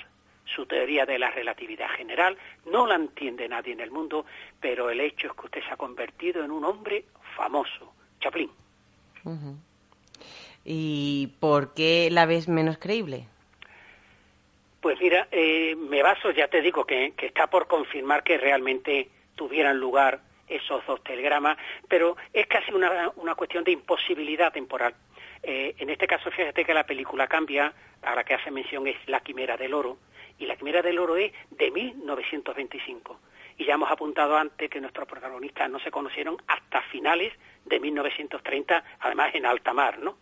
Su 0.45 0.67
teoría 0.67 1.07
de 1.07 1.19
la 1.19 1.31
relatividad 1.31 1.89
general 1.89 2.37
no 2.67 2.87
la 2.87 2.97
entiende 2.97 3.49
nadie 3.49 3.73
en 3.73 3.81
el 3.81 3.91
mundo, 3.91 4.27
pero 4.61 4.91
el 4.91 5.01
hecho 5.01 5.29
es 5.29 5.33
que 5.33 5.47
usted 5.47 5.63
se 5.63 5.73
ha 5.73 5.77
convertido 5.79 6.45
en 6.45 6.51
un 6.51 6.65
hombre 6.65 7.07
famoso. 7.35 7.95
Chaplin. 8.21 8.51
¿Y 10.67 11.29
por 11.41 11.73
qué 11.73 12.11
la 12.11 12.27
ves 12.27 12.47
menos 12.47 12.77
creíble? 12.77 13.27
Pues 14.85 15.01
mira, 15.01 15.29
eh, 15.33 15.75
me 15.77 16.03
baso, 16.03 16.31
ya 16.31 16.47
te 16.49 16.61
digo, 16.61 16.85
que, 16.85 17.15
está 17.17 17.47
por 17.47 17.67
confirmar 17.67 18.23
que 18.23 18.37
realmente 18.37 19.09
tuvieran 19.35 19.81
lugar 19.81 20.21
esos 20.47 20.85
dos 20.85 21.03
telegramas, 21.03 21.57
pero 21.89 22.19
es 22.35 22.47
casi 22.47 22.71
una, 22.71 23.11
una 23.17 23.35
cuestión 23.35 23.65
de 23.65 23.71
imposibilidad 23.71 24.53
temporal. 24.53 24.95
Eh, 25.43 25.75
en 25.79 25.89
este 25.89 26.07
caso, 26.07 26.31
fíjate 26.31 26.67
que 26.67 26.75
la 26.75 26.85
película 26.85 27.27
cambia, 27.27 27.73
a 28.03 28.15
la 28.15 28.25
que 28.25 28.35
hace 28.35 28.51
mención 28.51 28.87
es 28.87 28.97
La 29.07 29.21
Quimera 29.21 29.57
del 29.57 29.73
Oro, 29.73 29.97
y 30.39 30.45
La 30.45 30.57
Quimera 30.57 30.83
del 30.83 30.99
Oro 30.99 31.17
es 31.17 31.33
de 31.49 31.71
1925. 31.71 33.19
Y 33.57 33.65
ya 33.65 33.77
hemos 33.77 33.91
apuntado 33.91 34.37
antes 34.37 34.69
que 34.69 34.83
nuestros 34.83 35.09
protagonistas 35.09 35.71
no 35.71 35.79
se 35.79 35.91
conocieron 35.91 36.37
hasta 36.47 36.83
finales 36.83 37.33
de 37.65 37.81
1930, 37.81 38.85
además 39.01 39.35
en 39.35 39.47
alta 39.47 39.73
mar, 39.73 39.99
¿no? 39.99 40.19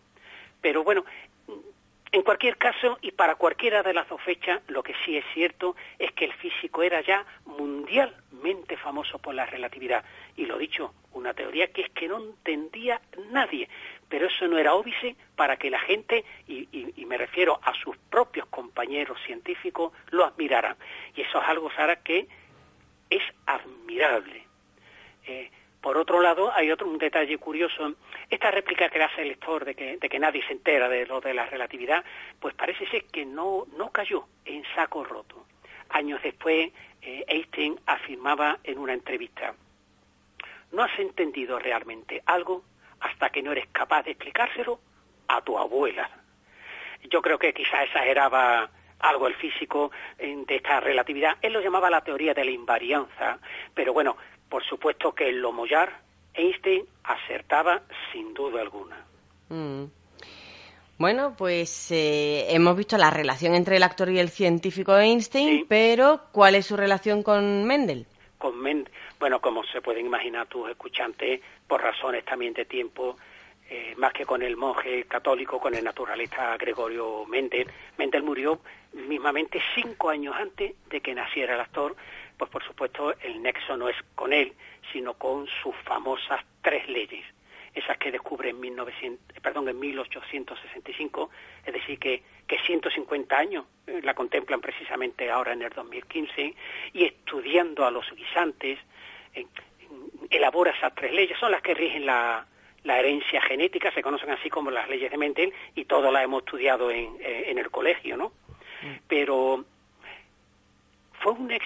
Pero 0.61 0.85
bueno, 0.85 1.05
en 2.13 2.23
cualquier 2.23 2.59
caso, 2.59 2.99
y 3.01 3.13
para 3.13 3.37
cualquiera 3.37 3.83
de 3.83 3.95
las 3.95 4.07
dos 4.07 4.21
fechas, 4.21 4.61
lo 4.69 4.83
que 4.83 4.95
sí 5.03 5.17
es 5.17 5.25
cierto 5.33 5.75
es 5.99 6.13
que 6.13 6.27
el 6.27 6.33
físico 6.35 6.83
era 6.83 7.01
ya 7.01 7.25
mundialmente 7.47 8.77
famoso 8.77 9.19
por 9.19 9.35
la 9.35 9.47
relatividad. 9.47 10.05
Y 10.37 10.45
lo 10.45 10.59
dicho, 10.59 10.93
una 11.15 11.33
teoría 11.33 11.73
que 11.73 11.81
es 11.81 11.91
que 11.91 12.09
no 12.09 12.19
entendía 12.19 13.01
nadie, 13.31 13.67
pero 14.11 14.27
eso 14.27 14.47
no 14.47 14.59
era 14.59 14.75
óbice 14.75 15.17
para 15.37 15.57
que 15.57 15.71
la 15.71 15.81
gente, 15.81 16.23
y, 16.47 16.93
me 17.07 17.17
refiero 17.17 17.59
a 17.63 17.73
sus 17.75 17.97
propios 17.97 18.47
compañeros 18.49 19.19
científicos, 19.25 19.93
lo 20.11 20.27
admiraran. 20.27 20.77
Y 21.17 21.23
eso 21.23 21.41
es 21.41 21.49
algo, 21.49 21.71
Sara, 21.73 21.97
que 21.97 22.29
es 23.09 23.23
admirable. 23.47 24.47
Eh, 25.27 25.51
por 25.83 25.99
otro 25.99 26.21
lado, 26.21 26.53
hay 26.55 26.71
otro 26.71 26.89
detalle 26.97 27.37
curioso. 27.39 27.95
Esta 28.31 28.53
réplica 28.53 28.89
que 28.89 29.03
hace 29.03 29.23
el 29.23 29.29
lector 29.29 29.65
de 29.65 29.75
que, 29.75 29.97
de 29.97 30.09
que 30.09 30.19
nadie 30.21 30.47
se 30.47 30.53
entera 30.53 30.89
de 30.89 31.05
lo 31.07 31.21
de 31.21 31.35
la 31.35 31.45
relatividad, 31.47 32.05
pues 32.39 32.55
parece 32.55 32.87
ser 32.87 33.05
que 33.07 33.27
no, 33.27 33.67
no 33.77 33.91
cayó 33.91 34.27
en 34.45 34.63
saco 34.77 35.03
roto. 35.03 35.45
Años 35.91 36.23
después, 36.23 36.71
eh, 37.03 37.25
Einstein 37.27 37.81
afirmaba 37.85 38.61
en 38.63 38.79
una 38.79 38.95
entrevista, 38.95 39.55
no 40.71 40.85
has 40.85 40.99
entendido 41.01 41.59
realmente 41.59 42.23
algo 42.27 42.63
hasta 43.01 43.31
que 43.31 43.43
no 43.43 43.51
eres 43.51 43.67
capaz 43.73 44.05
de 44.05 44.13
explicárselo 44.13 44.79
a 45.27 45.43
tu 45.43 45.59
abuela. 45.59 46.09
Yo 47.11 47.21
creo 47.21 47.41
que 47.41 47.53
quizás 47.53 47.87
exageraba 47.87 48.71
algo 49.01 49.27
el 49.27 49.35
físico 49.35 49.91
de 50.19 50.55
esta 50.55 50.81
relatividad. 50.81 51.37
Él 51.43 51.53
lo 51.53 51.61
llamaba 51.61 51.91
la 51.91 52.03
teoría 52.03 52.35
de 52.35 52.45
la 52.45 52.53
invarianza, 52.53 53.39
pero 53.75 53.93
bueno, 53.93 54.17
por 54.53 54.63
supuesto 54.65 55.15
que 55.15 55.31
en 55.31 55.41
lo 55.41 55.51
mollar 55.51 55.99
Einstein 56.35 56.85
acertaba 57.05 57.81
sin 58.13 58.35
duda 58.35 58.61
alguna. 58.61 59.03
Mm. 59.49 59.85
Bueno, 60.99 61.35
pues 61.39 61.91
eh, 61.91 62.55
hemos 62.55 62.77
visto 62.77 62.99
la 62.99 63.09
relación 63.09 63.55
entre 63.55 63.79
el 63.79 63.83
actor 63.83 64.11
y 64.11 64.19
el 64.19 64.29
científico 64.29 64.95
Einstein, 64.95 65.65
pero 65.67 66.21
¿cuál 66.33 66.55
es 66.55 66.67
su 66.67 66.77
relación 66.77 67.23
con 67.23 67.65
Mendel? 67.65 68.05
Con 68.37 68.61
Mendel, 68.61 68.93
bueno, 69.19 69.41
como 69.41 69.65
se 69.65 69.81
pueden 69.81 70.05
imaginar 70.05 70.47
tus 70.49 70.69
escuchantes, 70.69 71.41
por 71.67 71.81
razones 71.81 72.23
también 72.27 72.53
de 72.53 72.67
tiempo, 72.67 73.17
eh, 73.71 73.95
más 73.97 74.13
que 74.13 74.27
con 74.27 74.43
el 74.43 74.59
monje 74.59 75.05
católico, 75.05 75.59
con 75.59 75.75
el 75.75 75.83
naturalista 75.83 76.59
Gregorio 76.59 77.25
Mendel. 77.25 77.71
Mendel 77.97 78.23
murió 78.23 78.61
mismamente 78.93 79.63
cinco 79.75 80.11
años 80.11 80.35
antes 80.37 80.75
de 80.91 81.01
que 81.01 81.15
naciera 81.15 81.55
el 81.55 81.61
actor, 81.61 81.97
pues 82.37 82.51
por 82.51 82.65
supuesto 82.65 83.15
el 83.21 83.43
nexo 83.43 83.77
no 83.77 83.89
es 83.89 83.97
con 84.15 84.33
él, 84.33 84.53
sino 84.93 85.15
con 85.15 85.47
sus 85.63 85.75
famosas 85.85 86.41
tres 86.63 86.89
leyes, 86.89 87.25
esas 87.75 87.97
que 87.99 88.13
descubre 88.13 88.51
en, 88.51 88.61
1900, 88.61 89.41
perdón, 89.41 89.69
en 89.69 89.79
1865, 89.79 91.31
es 91.65 91.73
decir, 91.73 91.99
que, 91.99 92.23
que 92.47 92.59
150 92.59 93.37
años 93.37 93.65
eh, 93.87 94.01
la 94.03 94.15
contemplan 94.15 94.61
precisamente 94.61 95.31
ahora 95.31 95.53
en 95.53 95.63
el 95.63 95.71
2015, 95.71 96.55
y 96.93 97.05
estudiando 97.05 97.87
a 97.87 97.91
los 97.91 98.11
guisantes, 98.15 98.79
elabora 100.31 100.73
esas 100.73 100.95
tres 100.95 101.13
leyes, 101.13 101.39
son 101.39 101.53
las 101.53 101.63
que 101.63 101.75
rigen 101.75 102.05
la, 102.05 102.47
la 102.85 102.99
herencia 102.99 103.41
genética, 103.41 103.93
se 103.93 104.03
conocen 104.03 104.31
así 104.31 104.51
como 104.51 104.71
las 104.71 104.89
leyes 104.89 105.11
de 105.11 105.17
Mendel, 105.17 105.53
y 105.75 105.85
todas 105.85 106.13
las 106.13 106.25
hemos 106.25 106.43
estudiado 106.43 106.91
en, 106.91 107.17
eh, 107.21 107.45
en 107.47 107.59
el 107.59 107.71
colegio, 107.71 108.17
¿no? 108.17 108.33
Mm. 108.83 108.97
Pero 109.09 109.65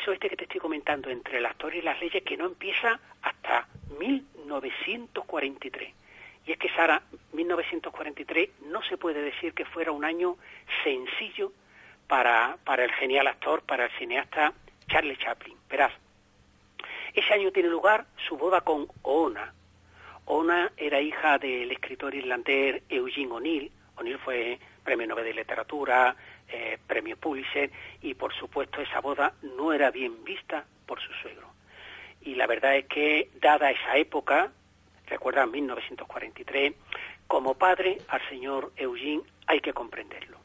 nexo 0.07 0.13
este 0.13 0.29
que 0.29 0.37
te 0.37 0.45
estoy 0.45 0.61
comentando 0.61 1.11
entre 1.11 1.39
el 1.39 1.47
actor 1.47 1.75
y 1.75 1.83
las 1.83 2.01
leyes 2.01 2.23
que 2.23 2.37
no 2.37 2.47
empieza 2.47 3.01
hasta 3.23 3.67
1943. 3.99 5.95
Y 6.47 6.53
es 6.53 6.59
que, 6.59 6.69
Sara, 6.71 7.03
1943 7.33 8.51
no 8.67 8.83
se 8.83 8.97
puede 8.97 9.21
decir 9.21 9.53
que 9.53 9.65
fuera 9.65 9.91
un 9.91 10.05
año 10.05 10.37
sencillo 10.85 11.53
para, 12.07 12.57
para 12.65 12.85
el 12.85 12.93
genial 12.93 13.27
actor, 13.27 13.63
para 13.63 13.87
el 13.87 13.91
cineasta 13.99 14.53
Charlie 14.87 15.17
Chaplin. 15.17 15.57
Verás, 15.69 15.93
ese 17.13 17.35
año 17.35 17.51
tiene 17.51 17.69
lugar 17.69 18.07
su 18.29 18.37
boda 18.37 18.61
con 18.61 18.87
Oona. 19.03 19.53
Oona 20.27 20.71
era 20.77 21.01
hija 21.01 21.39
del 21.39 21.73
escritor 21.73 22.15
irlandés 22.15 22.83
Eugene 22.89 23.33
O'Neill. 23.33 23.73
O'Neill 23.97 24.19
fue 24.19 24.61
premio 24.85 25.09
Nobel 25.09 25.25
de 25.25 25.35
Literatura, 25.35 26.15
eh, 26.49 26.79
premio 26.87 27.17
Pulitzer 27.17 27.71
y 28.03 28.15
por 28.15 28.35
supuesto 28.35 28.81
esa 28.81 29.01
boda 29.01 29.35
no 29.43 29.73
era 29.73 29.91
bien 29.91 30.25
vista 30.25 30.65
por 30.87 31.01
su 31.01 31.13
suegro. 31.15 31.49
Y 32.23 32.35
la 32.35 32.47
verdad 32.47 32.77
es 32.77 32.87
que 32.87 33.31
dada 33.41 33.71
esa 33.71 33.97
época, 33.97 34.53
recuerda 35.07 35.47
1943, 35.47 36.75
como 37.27 37.55
padre 37.55 37.99
al 38.09 38.27
señor 38.29 38.73
Eugene 38.77 39.23
hay 39.47 39.61
que 39.61 39.73
comprenderlo. 39.73 40.39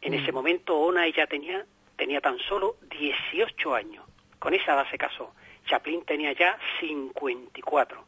En 0.00 0.14
ese 0.14 0.30
mm. 0.30 0.34
momento 0.34 0.76
Ona 0.78 1.06
ella 1.06 1.26
tenía, 1.26 1.64
tenía 1.96 2.20
tan 2.20 2.38
solo 2.38 2.76
18 2.90 3.74
años. 3.74 4.04
Con 4.38 4.54
esa 4.54 4.74
edad 4.74 4.86
se 4.90 4.98
casó. 4.98 5.34
Chaplin 5.66 6.04
tenía 6.04 6.32
ya 6.32 6.58
54. 6.80 8.04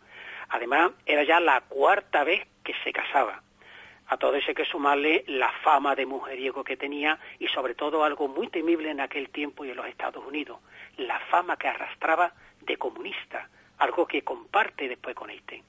Además, 0.50 0.92
era 1.04 1.25
ya 1.25 1.40
la 1.40 1.61
cuarta 1.62 2.25
vez 2.25 2.47
que 2.62 2.75
se 2.85 2.92
casaba. 2.92 3.42
A 4.09 4.17
todo 4.17 4.35
eso 4.37 4.47
hay 4.49 4.55
que 4.55 4.65
sumarle 4.65 5.25
la 5.27 5.53
fama 5.62 5.95
de 5.95 6.07
mujeriego 6.07 6.65
que 6.65 6.77
tenía 6.77 7.19
y 7.38 7.47
sobre 7.49 7.75
todo 7.75 8.05
algo 8.05 8.27
muy 8.29 8.49
temible 8.49 8.91
en 8.91 9.00
aquel 9.00 9.29
tiempo 9.29 9.65
y 9.65 9.71
en 9.71 9.77
los 9.77 9.87
Estados 9.87 10.25
Unidos, 10.25 10.59
la 10.97 11.19
fama 11.31 11.57
que 11.57 11.69
arrastraba 11.69 12.33
de 12.62 12.77
comunista, 12.77 13.49
algo 13.79 14.07
que 14.07 14.23
comparte 14.23 14.88
después 14.88 15.15
con 15.15 15.31
este. 15.31 15.62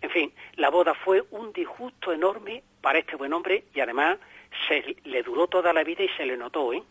En 0.00 0.10
fin, 0.10 0.32
la 0.56 0.70
boda 0.70 0.94
fue 0.94 1.24
un 1.30 1.52
disgusto 1.52 2.12
enorme 2.12 2.62
para 2.80 2.98
este 2.98 3.16
buen 3.16 3.32
hombre 3.32 3.64
y 3.72 3.80
además 3.80 4.18
se 4.68 4.96
le 5.04 5.22
duró 5.22 5.46
toda 5.46 5.72
la 5.72 5.84
vida 5.84 6.02
y 6.02 6.08
se 6.10 6.26
le 6.26 6.36
notó, 6.36 6.72
¿eh? 6.72 6.82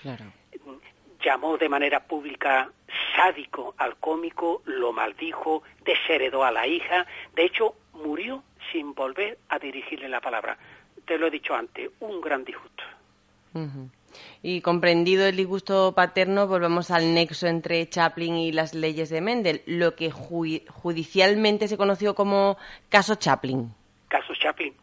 Claro. 0.00 0.24
Llamó 1.22 1.56
de 1.58 1.68
manera 1.68 2.00
pública 2.00 2.70
sádico 3.14 3.74
al 3.78 3.96
cómico, 3.96 4.62
lo 4.64 4.92
maldijo, 4.92 5.62
desheredó 5.84 6.44
a 6.44 6.50
la 6.50 6.66
hija, 6.66 7.06
de 7.34 7.44
hecho 7.44 7.74
murió 7.92 8.42
sin 8.72 8.94
volver 8.94 9.38
a 9.48 9.58
dirigirle 9.58 10.08
la 10.08 10.20
palabra. 10.20 10.56
Te 11.04 11.18
lo 11.18 11.26
he 11.26 11.30
dicho 11.30 11.54
antes, 11.54 11.90
un 12.00 12.20
gran 12.20 12.44
disgusto. 12.44 12.82
Y 14.42 14.60
comprendido 14.60 15.26
el 15.26 15.36
disgusto 15.36 15.92
paterno, 15.92 16.46
volvemos 16.46 16.90
al 16.90 17.14
nexo 17.14 17.46
entre 17.46 17.88
Chaplin 17.88 18.36
y 18.36 18.52
las 18.52 18.74
leyes 18.74 19.08
de 19.08 19.20
Mendel, 19.20 19.62
lo 19.66 19.94
que 19.94 20.10
judicialmente 20.10 21.68
se 21.68 21.76
conoció 21.76 22.14
como 22.14 22.56
caso 22.88 23.14
Chaplin. 23.14 23.72
Caso 24.08 24.34
Chaplin. 24.34 24.74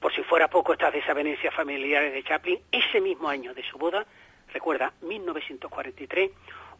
Por 0.00 0.14
si 0.14 0.22
fuera 0.22 0.48
poco 0.48 0.72
estas 0.72 0.92
desavenencias 0.92 1.54
familiares 1.54 2.12
de 2.12 2.22
Chaplin, 2.22 2.58
ese 2.70 3.00
mismo 3.00 3.28
año 3.28 3.52
de 3.52 3.62
su 3.64 3.78
boda, 3.78 4.06
recuerda, 4.52 4.92
1943, 5.02 6.30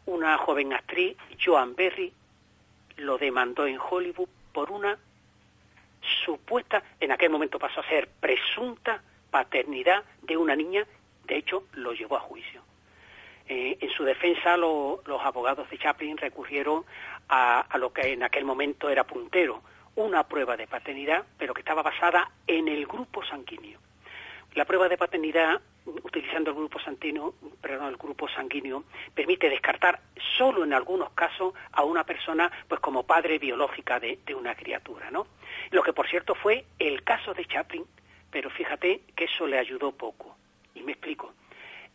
una 0.05 0.37
joven 0.37 0.73
actriz, 0.73 1.17
Joan 1.43 1.75
Berry, 1.75 2.13
lo 2.97 3.17
demandó 3.17 3.67
en 3.67 3.77
Hollywood 3.79 4.29
por 4.53 4.71
una 4.71 4.97
supuesta, 6.25 6.83
en 6.99 7.11
aquel 7.11 7.29
momento 7.29 7.59
pasó 7.59 7.81
a 7.81 7.87
ser 7.87 8.09
presunta 8.19 9.01
paternidad 9.29 10.03
de 10.23 10.37
una 10.37 10.55
niña, 10.55 10.85
de 11.25 11.37
hecho 11.37 11.63
lo 11.73 11.93
llevó 11.93 12.17
a 12.17 12.21
juicio. 12.21 12.61
Eh, 13.51 13.77
en 13.81 13.89
su 13.89 14.03
defensa 14.03 14.57
los 14.57 15.21
abogados 15.23 15.67
de 15.71 15.77
Chaplin 15.79 16.17
recurrieron 16.17 16.85
a, 17.29 17.65
lo 17.79 17.91
que 17.91 18.13
en 18.13 18.21
aquel 18.21 18.45
momento 18.45 18.89
era 18.89 19.05
puntero, 19.05 19.63
una 19.95 20.23
prueba 20.23 20.55
de 20.55 20.67
paternidad, 20.67 21.25
pero 21.37 21.55
que 21.55 21.61
estaba 21.61 21.81
basada 21.81 22.29
en 22.45 22.67
el 22.67 22.85
grupo 22.85 23.25
sanguíneo. 23.25 23.79
La 24.53 24.65
prueba 24.65 24.87
de 24.87 24.97
paternidad, 24.97 25.61
utilizando 25.85 26.51
el 26.51 27.97
grupo 27.97 28.27
sanguíneo, 28.29 28.83
permite 29.15 29.49
descartar 29.49 29.99
solo 30.37 30.63
en 30.63 30.73
algunos 30.73 31.09
casos 31.11 31.53
a 31.71 31.83
una 31.83 32.03
persona, 32.03 32.51
pues 32.67 32.79
como 32.81 33.03
padre 33.03 33.39
biológica 33.39 33.99
de, 33.99 34.19
una 34.35 34.55
criatura, 34.55 35.09
¿no? 35.09 35.25
Lo 35.71 35.83
que 35.83 35.93
por 35.93 36.07
cierto 36.07 36.35
fue 36.35 36.65
el 36.79 37.03
caso 37.03 37.33
de 37.33 37.45
Chaplin, 37.45 37.85
pero 38.31 38.49
fíjate 38.49 39.01
que 39.15 39.25
eso 39.25 39.47
le 39.47 39.57
ayudó 39.57 39.91
poco. 39.91 40.37
Y 40.75 40.81
me 40.83 40.93
explico. 40.93 41.33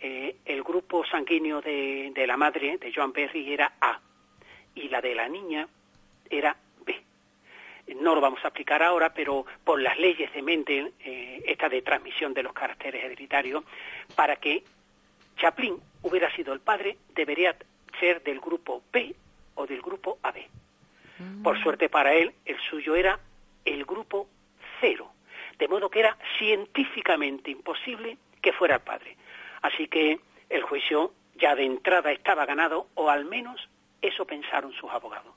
Eh, 0.00 0.36
el 0.44 0.62
grupo 0.62 1.04
sanguíneo 1.04 1.60
de, 1.60 2.12
de 2.14 2.26
la 2.26 2.36
madre, 2.36 2.78
de 2.78 2.92
Joan 2.92 3.12
Berry, 3.12 3.52
era 3.52 3.72
A, 3.80 4.00
y 4.74 4.88
la 4.88 5.00
de 5.00 5.14
la 5.14 5.28
niña 5.28 5.68
era 6.28 6.56
no 7.88 8.14
lo 8.14 8.20
vamos 8.20 8.40
a 8.44 8.48
explicar 8.48 8.82
ahora, 8.82 9.12
pero 9.12 9.44
por 9.62 9.80
las 9.80 9.98
leyes 9.98 10.32
de 10.32 10.42
Mendel, 10.42 10.92
eh, 11.00 11.42
esta 11.46 11.68
de 11.68 11.82
transmisión 11.82 12.32
de 12.32 12.42
los 12.42 12.52
caracteres 12.52 13.04
hereditarios, 13.04 13.64
para 14.14 14.36
que 14.36 14.64
Chaplin 15.36 15.78
hubiera 16.02 16.34
sido 16.34 16.52
el 16.52 16.60
padre, 16.60 16.96
debería 17.14 17.56
ser 18.00 18.22
del 18.22 18.40
grupo 18.40 18.82
B 18.92 19.14
o 19.54 19.66
del 19.66 19.82
grupo 19.82 20.18
AB. 20.22 20.36
Mm. 21.18 21.42
Por 21.42 21.62
suerte 21.62 21.88
para 21.88 22.14
él, 22.14 22.32
el 22.44 22.58
suyo 22.60 22.94
era 22.96 23.18
el 23.64 23.84
grupo 23.84 24.28
cero, 24.80 25.12
de 25.58 25.68
modo 25.68 25.90
que 25.90 26.00
era 26.00 26.16
científicamente 26.38 27.50
imposible 27.50 28.18
que 28.40 28.52
fuera 28.52 28.76
el 28.76 28.82
padre. 28.82 29.16
Así 29.62 29.88
que 29.88 30.20
el 30.50 30.62
juicio 30.62 31.12
ya 31.36 31.54
de 31.54 31.64
entrada 31.64 32.12
estaba 32.12 32.46
ganado, 32.46 32.88
o 32.94 33.10
al 33.10 33.24
menos 33.24 33.68
eso 34.02 34.26
pensaron 34.26 34.72
sus 34.72 34.90
abogados. 34.90 35.34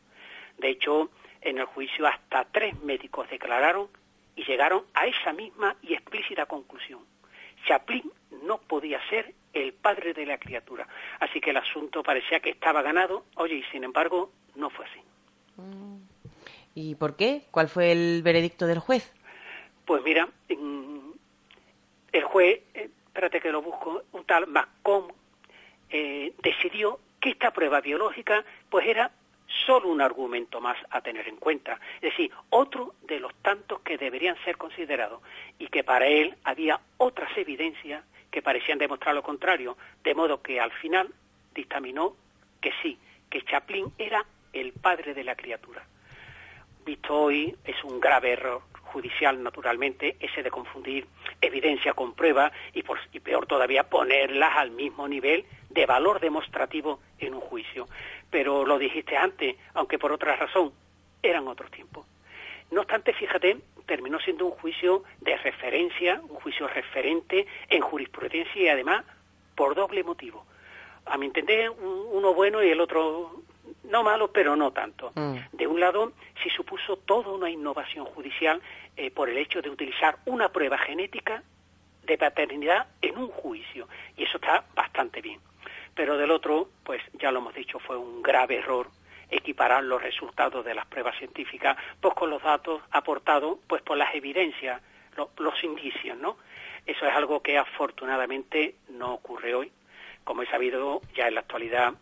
De 0.58 0.70
hecho, 0.70 1.10
en 1.42 1.58
el 1.60 1.66
juicio 1.66 2.08
hasta 2.08 2.46
tres 2.46 2.80
médicos 2.82 3.30
declararon 3.30 3.90
y 4.36 4.44
llegaron 4.44 4.86
a 4.94 5.08
esa 5.08 5.34
misma 5.34 5.76
y 5.82 5.94
explícita 5.94 6.46
conclusión. 6.46 7.06
Chaplin 7.66 8.12
no 8.44 8.60
podía 8.60 9.00
ser 9.10 9.34
el 9.54 9.74
padre 9.74 10.14
de 10.14 10.26
la 10.26 10.38
criatura. 10.38 10.88
Así 11.20 11.42
que 11.42 11.50
el 11.50 11.58
asunto 11.58 12.04
parecía 12.04 12.40
que 12.40 12.52
estaba 12.52 12.82
ganado, 12.82 13.26
oye, 13.36 13.56
y 13.56 13.64
sin 13.72 13.84
embargo 13.84 14.32
no 14.56 14.70
fue 14.70 14.86
así. 14.86 15.00
¿Y 16.80 16.94
por 16.94 17.16
qué? 17.16 17.42
¿Cuál 17.50 17.70
fue 17.70 17.92
el 17.92 18.22
veredicto 18.22 18.68
del 18.68 18.78
juez? 18.78 19.12
Pues 19.84 20.04
mira, 20.04 20.30
el 20.48 22.24
juez, 22.24 22.60
eh, 22.76 22.92
espérate 23.08 23.42
que 23.42 23.52
lo 23.52 23.64
busco, 23.64 24.04
un 24.12 24.24
tal 24.26 24.46
Macomb, 24.46 25.12
eh, 25.90 26.34
decidió 26.44 27.00
que 27.20 27.32
esta 27.32 27.50
prueba 27.50 27.82
biológica 27.82 28.46
pues 28.70 28.86
era 28.86 29.10
solo 29.66 29.90
un 29.90 30.02
argumento 30.02 30.62
más 30.62 30.78
a 30.92 31.02
tener 31.02 31.28
en 31.28 31.38
cuenta, 31.38 31.80
es 31.96 32.12
decir, 32.12 32.32
otro 32.52 32.94
de 33.08 33.22
los 33.22 33.34
tantos 33.42 33.80
que 33.80 33.98
deberían 33.98 34.36
ser 34.46 34.58
considerados 34.58 35.24
y 35.58 35.70
que 35.70 35.84
para 35.84 36.06
él 36.06 36.36
había 36.44 36.80
otras 36.98 37.36
evidencias 37.40 38.04
que 38.30 38.44
parecían 38.44 38.78
demostrar 38.78 39.16
lo 39.16 39.24
contrario, 39.24 39.78
de 40.04 40.14
modo 40.14 40.44
que 40.44 40.60
al 40.60 40.72
final 40.74 41.12
dictaminó 41.56 42.16
que 42.62 42.72
sí, 42.84 43.00
que 43.32 43.42
Chaplin 43.42 43.92
era 43.98 44.24
el 44.54 44.74
padre 44.74 45.16
de 45.16 45.24
la 45.24 45.36
criatura. 45.36 45.84
Visto 46.88 47.14
hoy 47.14 47.54
es 47.66 47.84
un 47.84 48.00
grave 48.00 48.32
error 48.32 48.62
judicial, 48.82 49.44
naturalmente, 49.44 50.16
ese 50.20 50.42
de 50.42 50.50
confundir 50.50 51.06
evidencia 51.42 51.94
con 51.94 52.14
prueba 52.14 52.52
y, 52.74 52.82
por, 52.82 52.98
y 53.12 53.20
peor 53.20 53.46
todavía 53.46 53.84
ponerlas 53.84 54.56
al 54.56 54.72
mismo 54.72 55.08
nivel 55.08 55.46
de 55.70 55.86
valor 55.86 56.20
demostrativo 56.20 57.00
en 57.20 57.34
un 57.36 57.42
juicio 57.42 57.88
pero 58.30 58.66
lo 58.66 58.78
dijiste 58.78 59.16
antes, 59.16 59.56
aunque 59.74 60.00
por 60.00 60.12
otra 60.12 60.36
razón, 60.36 60.72
eran 61.22 61.48
otros 61.48 61.72
tiempos. 61.72 62.06
No 62.72 62.82
obstante, 62.82 63.14
fíjate, 63.14 63.58
terminó 63.86 64.20
siendo 64.20 64.46
un 64.46 64.52
juicio 64.52 65.04
de 65.22 65.38
referencia, 65.38 66.22
un 66.28 66.36
juicio 66.36 66.68
referente 66.68 67.48
en 67.70 67.82
jurisprudencia 67.82 68.62
y 68.62 68.68
además 68.68 69.06
por 69.56 69.76
doble 69.76 70.04
motivo. 70.04 70.46
A 71.06 71.18
mi 71.18 71.28
entender, 71.28 71.70
uno 71.70 72.34
bueno 72.34 72.62
y 72.62 72.70
el 72.70 72.82
otro 72.82 73.42
no 73.88 74.04
malo, 74.04 74.32
pero 74.32 74.56
no 74.56 74.72
tanto. 74.72 75.12
Mm. 75.16 75.38
De 75.54 75.68
un 75.68 75.80
lado, 75.80 76.14
se 76.44 76.50
supuso 76.50 76.98
toda 76.98 77.32
una 77.32 77.50
innovación 77.50 78.06
judicial 78.06 78.62
eh, 78.96 79.12
por 79.12 79.30
el 79.30 79.38
hecho 79.38 79.62
de 79.62 79.70
utilizar 79.70 80.18
una 80.26 80.50
prueba 80.50 80.78
genética 80.78 81.44
de 82.04 82.18
paternidad 82.18 82.88
en 83.02 83.18
un 83.18 83.28
juicio, 83.28 83.88
y 84.16 84.24
eso 84.24 84.38
está 84.38 84.64
bastante 84.74 85.22
bien 85.22 85.40
pero 85.98 86.16
del 86.16 86.30
otro, 86.30 86.70
pues 86.84 87.02
ya 87.14 87.32
lo 87.32 87.40
hemos 87.40 87.56
dicho, 87.56 87.80
fue 87.80 87.98
un 87.98 88.22
grave 88.22 88.58
error 88.58 88.88
equiparar 89.32 89.84
los 89.84 90.02
resultados 90.02 90.64
de 90.64 90.76
las 90.76 90.86
pruebas 90.86 91.18
científicas 91.18 91.76
pues 92.00 92.14
con 92.14 92.30
los 92.30 92.42
datos 92.42 92.82
aportados 92.92 93.58
pues 93.68 93.82
por 93.82 93.98
las 93.98 94.14
evidencias, 94.14 94.80
los 95.38 95.64
indicios, 95.64 96.16
¿no? 96.18 96.38
Eso 96.86 97.06
es 97.06 97.14
algo 97.14 97.42
que 97.42 97.58
afortunadamente 97.58 98.76
no 98.90 99.16
ocurre 99.16 99.56
hoy. 99.56 99.72
Como 100.24 100.44
he 100.44 100.46
sabido, 100.46 101.02
ya 101.16 101.28
en 101.28 101.34
la 101.34 101.42
actualidad 101.42 101.94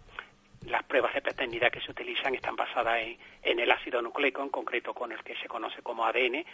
las 0.67 0.83
pruebas 0.83 1.13
de 1.13 1.21
paternidad 1.21 1.71
que 1.71 1.81
se 1.81 1.91
utilizan 1.91 2.35
están 2.35 2.55
basadas 2.55 2.99
en, 3.43 3.59
el 3.59 3.71
ácido 3.71 4.01
nucleico, 4.01 4.41
en 4.41 4.49
concreto 4.49 4.93
con 4.93 5.11
el 5.11 5.23
que 5.23 5.35
se 5.37 5.47
conoce 5.47 5.81
como 5.81 6.05
ADN, 6.05 6.45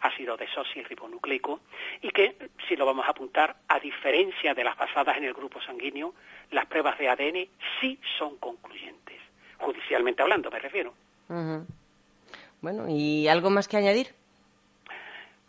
ácido 0.00 0.36
desoxirribonucleico, 0.36 1.60
y 2.00 2.10
que, 2.10 2.36
si 2.68 2.76
lo 2.76 2.86
vamos 2.86 3.06
a 3.06 3.10
apuntar, 3.10 3.56
a 3.68 3.78
diferencia 3.78 4.54
de 4.54 4.64
las 4.64 4.76
basadas 4.76 5.16
en 5.16 5.24
el 5.24 5.34
grupo 5.34 5.60
sanguíneo, 5.60 6.14
las 6.50 6.66
pruebas 6.66 6.98
de 6.98 7.08
ADN 7.08 7.48
sí 7.80 7.98
son 8.18 8.36
concluyentes, 8.36 9.20
judicialmente 9.58 10.22
hablando, 10.22 10.50
me 10.50 10.58
refiero. 10.58 10.94
Bueno, 12.60 12.86
¿y 12.88 13.28
algo 13.28 13.50
más 13.50 13.68
que 13.68 13.76
añadir? 13.76 14.08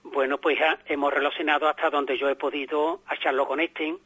Bueno, 0.03 0.37
pues 0.37 0.59
ya 0.59 0.79
hemos 0.85 1.13
relacionado 1.13 1.67
hasta 1.67 1.89
donde 1.89 2.17
yo 2.17 2.29
he 2.29 2.35
podido 2.35 3.01
a 3.07 3.17
Charlotte 3.17 3.47
con 3.47 3.59
Einstein, 3.59 3.97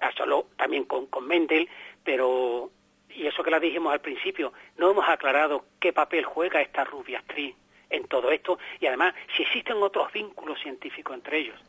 a 0.00 0.10
también 0.56 0.84
con, 0.84 1.06
con 1.06 1.26
Mendel, 1.26 1.68
pero 2.02 2.70
y 3.14 3.26
eso 3.26 3.42
que 3.42 3.50
la 3.50 3.60
dijimos 3.60 3.92
al 3.92 4.00
principio, 4.00 4.52
no 4.76 4.90
hemos 4.90 5.08
aclarado 5.08 5.64
qué 5.80 5.92
papel 5.92 6.24
juega 6.24 6.60
esta 6.60 6.84
rubia 6.84 7.18
actriz 7.20 7.54
en 7.90 8.06
todo 8.08 8.30
esto 8.30 8.58
y 8.80 8.86
además 8.86 9.14
si 9.36 9.42
existen 9.42 9.76
otros 9.76 10.12
vínculos 10.12 10.60
científicos 10.60 11.14
entre 11.14 11.38
ellos. 11.38 11.60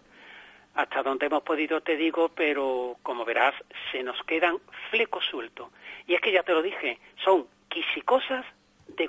Hasta 0.74 1.04
donde 1.04 1.28
hemos 1.28 1.44
podido 1.44 1.82
te 1.82 1.96
digo, 1.96 2.30
pero 2.30 2.98
como 3.02 3.24
verás 3.24 3.56
se 3.92 4.04
nos 4.04 4.22
quedan 4.24 4.58
flecos 4.90 5.26
sueltos. 5.26 5.70
Y 6.06 6.16
es 6.16 6.22
que 6.22 6.32
ya 6.32 6.44
te 6.44 6.52
lo 6.52 6.62
dije, 6.62 7.00
son 7.24 7.48
quisicosas 7.70 8.46
de 8.88 9.08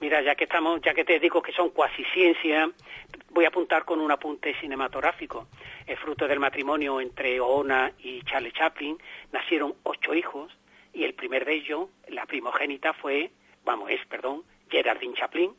Mira, 0.00 0.20
ya 0.22 0.34
que 0.34 0.44
estamos, 0.44 0.80
ya 0.82 0.92
que 0.92 1.04
te 1.04 1.18
digo 1.18 1.40
que 1.40 1.52
son 1.52 1.70
cuasiciencia, 1.70 2.70
voy 3.30 3.44
a 3.44 3.48
apuntar 3.48 3.84
con 3.84 4.00
un 4.00 4.10
apunte 4.10 4.54
cinematográfico. 4.60 5.48
El 5.86 5.96
fruto 5.96 6.28
del 6.28 6.38
matrimonio 6.38 7.00
entre 7.00 7.40
Ona 7.40 7.92
y 7.98 8.22
Charlie 8.22 8.52
Chaplin 8.52 8.98
nacieron 9.32 9.74
ocho 9.84 10.14
hijos 10.14 10.56
y 10.92 11.04
el 11.04 11.14
primer 11.14 11.44
de 11.44 11.54
ellos, 11.54 11.88
la 12.08 12.26
primogénita, 12.26 12.92
fue, 12.92 13.30
vamos, 13.64 13.90
es, 13.90 14.04
perdón, 14.06 14.42
Gerardine 14.68 15.14
Chaplin. 15.14 15.52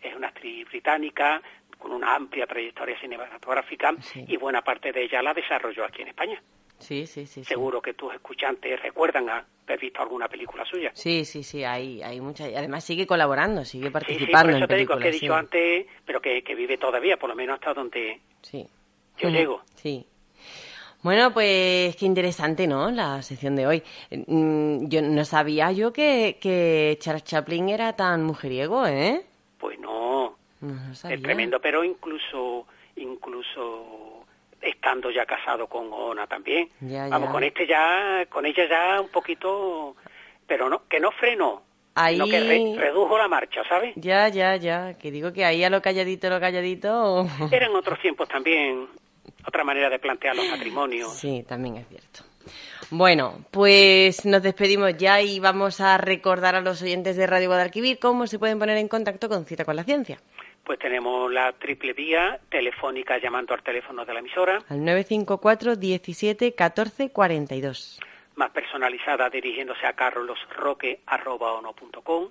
Es 0.00 0.14
una 0.14 0.28
actriz 0.28 0.66
británica 0.68 1.42
con 1.78 1.92
una 1.92 2.14
amplia 2.14 2.46
trayectoria 2.46 2.98
cinematográfica 3.00 3.94
y 4.14 4.36
buena 4.36 4.62
parte 4.62 4.92
de 4.92 5.04
ella 5.04 5.22
la 5.22 5.34
desarrolló 5.34 5.84
aquí 5.84 6.02
en 6.02 6.08
España. 6.08 6.42
Sí, 6.78 7.06
sí, 7.06 7.26
sí. 7.26 7.44
Seguro 7.44 7.82
que 7.82 7.94
tus 7.94 8.14
escuchantes 8.14 8.80
recuerdan 8.80 9.28
haber 9.28 9.80
visto 9.80 10.02
alguna 10.02 10.28
película 10.28 10.64
suya. 10.64 10.90
Sí, 10.94 11.24
sí, 11.24 11.42
sí, 11.42 11.64
hay, 11.64 12.02
hay 12.02 12.20
muchas. 12.20 12.50
Además 12.54 12.84
sigue 12.84 13.06
colaborando, 13.06 13.64
sigue 13.64 13.90
participando 13.90 14.52
sí, 14.52 14.52
por 14.52 14.56
eso 14.56 14.68
te 14.68 14.76
digo 14.76 14.96
que 14.96 15.08
he 15.08 15.12
dicho 15.12 15.34
antes, 15.34 15.86
pero 16.04 16.20
que, 16.20 16.42
que, 16.42 16.54
vive 16.54 16.78
todavía, 16.78 17.16
por 17.16 17.30
lo 17.30 17.36
menos 17.36 17.54
hasta 17.54 17.74
donde 17.74 18.20
sí. 18.42 18.66
yo 19.18 19.28
llego. 19.28 19.62
Sí. 19.74 20.06
Bueno, 21.02 21.32
pues 21.32 21.94
qué 21.96 22.06
interesante, 22.06 22.66
¿no? 22.66 22.90
La 22.90 23.22
sección 23.22 23.54
de 23.54 23.66
hoy. 23.66 23.82
Mm, 24.10 24.88
yo 24.88 25.00
no 25.02 25.24
sabía 25.24 25.70
yo 25.70 25.92
que, 25.92 26.38
que 26.40 26.96
Charles 27.00 27.24
Chaplin 27.24 27.68
era 27.68 27.94
tan 27.94 28.24
mujeriego, 28.24 28.84
¿eh? 28.86 29.24
Pues 29.58 29.78
no. 29.78 30.36
es 30.90 31.22
tremendo, 31.22 31.60
pero 31.60 31.84
incluso, 31.84 32.66
incluso 32.96 34.17
estando 34.60 35.10
ya 35.10 35.24
casado 35.26 35.66
con 35.66 35.92
Ona 35.92 36.26
también. 36.26 36.68
Vamos, 36.80 37.30
con 37.30 37.44
este 37.44 37.66
ya, 37.66 38.26
con 38.28 38.46
ella 38.46 38.68
ya 38.68 39.00
un 39.00 39.08
poquito, 39.08 39.96
pero 40.46 40.68
no, 40.68 40.86
que 40.88 41.00
no 41.00 41.10
frenó. 41.12 41.62
Ahí... 41.94 42.18
que 42.30 42.76
redujo 42.78 43.18
la 43.18 43.26
marcha, 43.26 43.62
¿sabes? 43.68 43.92
Ya, 43.96 44.28
ya, 44.28 44.54
ya. 44.56 44.96
Que 44.98 45.10
digo 45.10 45.32
que 45.32 45.44
ahí 45.44 45.64
a 45.64 45.70
lo 45.70 45.82
calladito, 45.82 46.30
lo 46.30 46.38
calladito. 46.38 47.26
Eran 47.50 47.74
otros 47.74 48.00
tiempos 48.00 48.28
también 48.28 48.88
otra 49.46 49.64
manera 49.64 49.90
de 49.90 49.98
plantear 49.98 50.36
los 50.36 50.48
matrimonios. 50.48 51.14
Sí, 51.14 51.44
también 51.46 51.76
es 51.76 51.88
cierto. 51.88 52.20
Bueno, 52.90 53.44
pues 53.50 54.24
nos 54.24 54.42
despedimos 54.42 54.96
ya 54.96 55.20
y 55.20 55.40
vamos 55.40 55.80
a 55.80 55.98
recordar 55.98 56.54
a 56.54 56.60
los 56.60 56.80
oyentes 56.82 57.16
de 57.16 57.26
Radio 57.26 57.48
Guadalquivir 57.48 57.98
cómo 57.98 58.26
se 58.26 58.38
pueden 58.38 58.58
poner 58.58 58.78
en 58.78 58.88
contacto 58.88 59.28
con 59.28 59.44
Cita 59.44 59.64
con 59.64 59.76
la 59.76 59.84
Ciencia. 59.84 60.18
Pues 60.68 60.78
tenemos 60.80 61.32
la 61.32 61.52
triple 61.54 61.94
vía 61.94 62.38
telefónica 62.50 63.16
llamando 63.16 63.54
al 63.54 63.62
teléfono 63.62 64.04
de 64.04 64.12
la 64.12 64.20
emisora. 64.20 64.58
Al 64.68 64.84
954 64.84 65.76
17 65.76 66.54
14 66.54 67.10
42. 67.10 67.98
Más 68.34 68.50
personalizada 68.50 69.30
dirigiéndose 69.30 69.86
a 69.86 69.94
carlosroque.com 69.94 72.28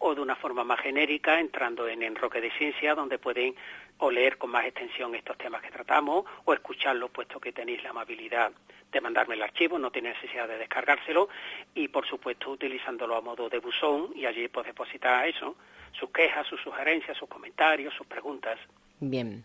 o 0.00 0.14
de 0.16 0.20
una 0.20 0.34
forma 0.34 0.64
más 0.64 0.80
genérica 0.80 1.38
entrando 1.38 1.86
en 1.86 2.02
Enroque 2.02 2.40
de 2.40 2.50
Ciencia 2.58 2.96
donde 2.96 3.20
pueden 3.20 3.54
o 3.98 4.10
leer 4.10 4.36
con 4.36 4.50
más 4.50 4.66
extensión 4.66 5.14
estos 5.14 5.38
temas 5.38 5.62
que 5.62 5.70
tratamos 5.70 6.24
o 6.44 6.52
escucharlo 6.52 7.08
puesto 7.08 7.38
que 7.38 7.52
tenéis 7.52 7.84
la 7.84 7.90
amabilidad 7.90 8.50
de 8.90 9.00
mandarme 9.00 9.36
el 9.36 9.42
archivo, 9.42 9.78
no 9.78 9.92
tiene 9.92 10.08
necesidad 10.08 10.48
de 10.48 10.58
descargárselo 10.58 11.28
y 11.72 11.86
por 11.86 12.04
supuesto 12.04 12.50
utilizándolo 12.50 13.14
a 13.14 13.20
modo 13.20 13.48
de 13.48 13.60
buzón 13.60 14.10
y 14.16 14.26
allí 14.26 14.48
pues 14.48 14.66
depositar 14.66 15.28
eso, 15.28 15.54
sus 15.98 16.10
quejas, 16.10 16.46
sus 16.46 16.60
sugerencias, 16.62 17.16
sus 17.16 17.28
comentarios, 17.28 17.94
sus 17.94 18.06
preguntas. 18.06 18.58
Bien. 19.00 19.44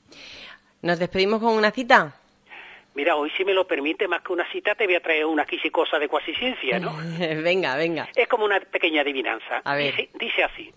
¿Nos 0.82 1.00
despedimos 1.00 1.40
con 1.40 1.54
una 1.54 1.72
cita? 1.72 2.16
Mira, 2.94 3.16
hoy 3.16 3.30
si 3.32 3.46
me 3.46 3.54
lo 3.54 3.66
permite, 3.66 4.08
más 4.08 4.22
que 4.22 4.34
una 4.34 4.50
cita, 4.52 4.76
te 4.76 4.86
voy 4.86 4.96
a 4.96 5.02
traer 5.02 5.26
una 5.26 5.46
quisicosa 5.46 5.98
de 5.98 6.10
cuasiciencia, 6.10 6.80
¿no? 6.80 6.96
venga, 7.44 7.76
venga. 7.76 8.10
Es 8.16 8.28
como 8.28 8.46
una 8.46 8.60
pequeña 8.60 9.02
adivinanza. 9.02 9.62
A 9.64 9.76
ver. 9.76 9.96
Dice, 9.96 10.10
dice 10.20 10.44
así. 10.44 10.74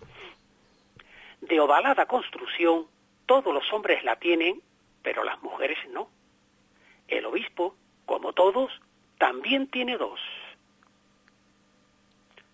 De 1.41 1.59
ovalada 1.59 2.05
construcción, 2.05 2.87
todos 3.25 3.53
los 3.53 3.71
hombres 3.73 4.03
la 4.03 4.15
tienen, 4.15 4.61
pero 5.03 5.23
las 5.23 5.41
mujeres 5.43 5.77
no. 5.91 6.09
El 7.07 7.25
obispo, 7.25 7.75
como 8.05 8.33
todos, 8.33 8.71
también 9.17 9.67
tiene 9.67 9.97
dos. 9.97 10.19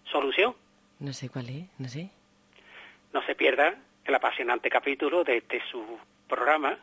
¿Solución? 0.06 0.56
No 1.00 1.14
sé 1.14 1.30
cuál 1.30 1.50
es, 1.50 1.66
no 1.78 1.88
sé. 1.88 2.10
No 3.14 3.22
se 3.26 3.36
pierda 3.36 3.76
el 4.06 4.16
apasionante 4.16 4.70
capítulo 4.70 5.24
de 5.24 5.38
este 5.38 5.62
su 5.72 5.84
programa. 6.28 6.78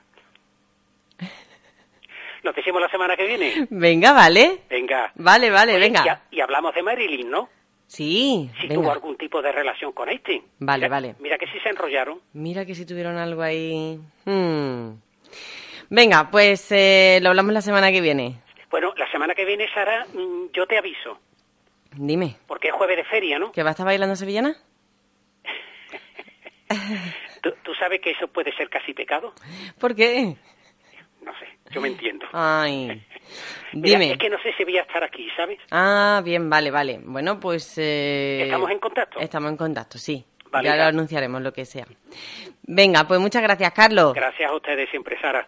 ¿Nos 2.45 2.55
decimos 2.55 2.81
la 2.81 2.89
semana 2.89 3.17
que 3.17 3.27
viene? 3.27 3.67
Venga, 3.71 4.13
vale. 4.13 4.61
Venga. 4.71 5.11
Vale, 5.17 5.51
vale, 5.51 5.73
Oye, 5.73 5.81
venga. 5.81 6.23
Y, 6.31 6.37
y 6.37 6.41
hablamos 6.41 6.75
de 6.75 6.83
Marilyn, 6.83 7.31
¿no? 7.31 7.49
Sí, 7.87 8.51
Si 8.61 8.69
tuvo 8.69 8.93
algún 8.93 9.17
tipo 9.17 9.41
de 9.41 9.51
relación 9.51 9.93
con 9.93 10.09
este. 10.11 10.43
Vale, 10.59 10.83
Mira- 10.85 10.89
vale. 10.89 11.15
Mira 11.21 11.39
que 11.39 11.47
sí 11.47 11.59
se 11.63 11.71
enrollaron. 11.71 12.21
Mira 12.35 12.65
que 12.67 12.75
si 12.75 12.85
tuvieron 12.87 13.17
algo 13.17 13.43
ahí. 13.43 13.99
Hmm. 14.27 14.93
Venga, 15.91 16.31
pues 16.31 16.71
eh, 16.71 17.19
lo 17.23 17.31
hablamos 17.31 17.53
la 17.55 17.63
semana 17.63 17.91
que 17.91 18.03
viene. 18.03 18.41
Bueno, 18.71 18.93
la 18.97 19.11
semana 19.11 19.35
que 19.35 19.47
viene, 19.47 19.67
Sara, 19.73 20.07
mm, 20.13 20.53
yo 20.53 20.67
te 20.67 20.77
aviso, 20.77 21.19
Dime, 21.97 22.37
porque 22.47 22.69
es 22.69 22.75
jueves 22.75 22.99
de 22.99 23.05
feria, 23.05 23.39
¿no? 23.39 23.51
¿que 23.53 23.63
va 23.63 23.71
a 23.71 23.73
estar 23.73 23.87
bailando 23.87 24.15
sevillana? 24.15 24.55
¿Tú, 27.43 27.53
tú 27.63 27.75
sabes 27.75 28.01
que 28.01 28.11
eso 28.11 28.29
puede 28.29 28.55
ser 28.57 28.69
casi 28.69 28.93
pecado? 28.95 29.33
¿Por 29.79 29.95
qué? 29.95 30.37
No 31.23 31.33
sé, 31.39 31.47
yo 31.71 31.81
me 31.81 31.89
entiendo. 31.89 32.27
Ay, 32.33 33.05
Mira, 33.73 33.99
dime. 33.99 34.13
es 34.13 34.19
que 34.19 34.31
no 34.31 34.39
sé 34.43 34.53
si 34.57 34.65
voy 34.65 34.79
a 34.79 34.83
estar 34.83 35.03
aquí, 35.05 35.29
¿sabes? 35.37 35.59
Ah, 35.71 36.23
bien, 36.25 36.49
vale, 36.49 36.71
vale. 36.71 37.01
Bueno, 37.03 37.39
pues... 37.39 37.77
eh, 37.77 38.43
¿Estamos 38.45 38.71
en 38.71 38.79
contacto? 38.79 39.21
Estamos 39.21 39.51
en 39.51 39.57
contacto, 39.57 39.99
sí. 39.99 40.25
Vale, 40.51 40.67
ya 40.69 40.77
lo 40.77 40.83
ya. 40.83 40.89
anunciaremos, 40.89 41.43
lo 41.43 41.53
que 41.53 41.67
sea. 41.67 41.87
Venga, 42.63 43.05
pues 43.07 43.21
muchas 43.21 43.43
gracias, 43.43 43.71
Carlos. 43.73 44.15
Gracias 44.15 44.51
a 44.51 44.55
ustedes 44.55 44.89
siempre, 44.89 45.21
Sara. 45.21 45.47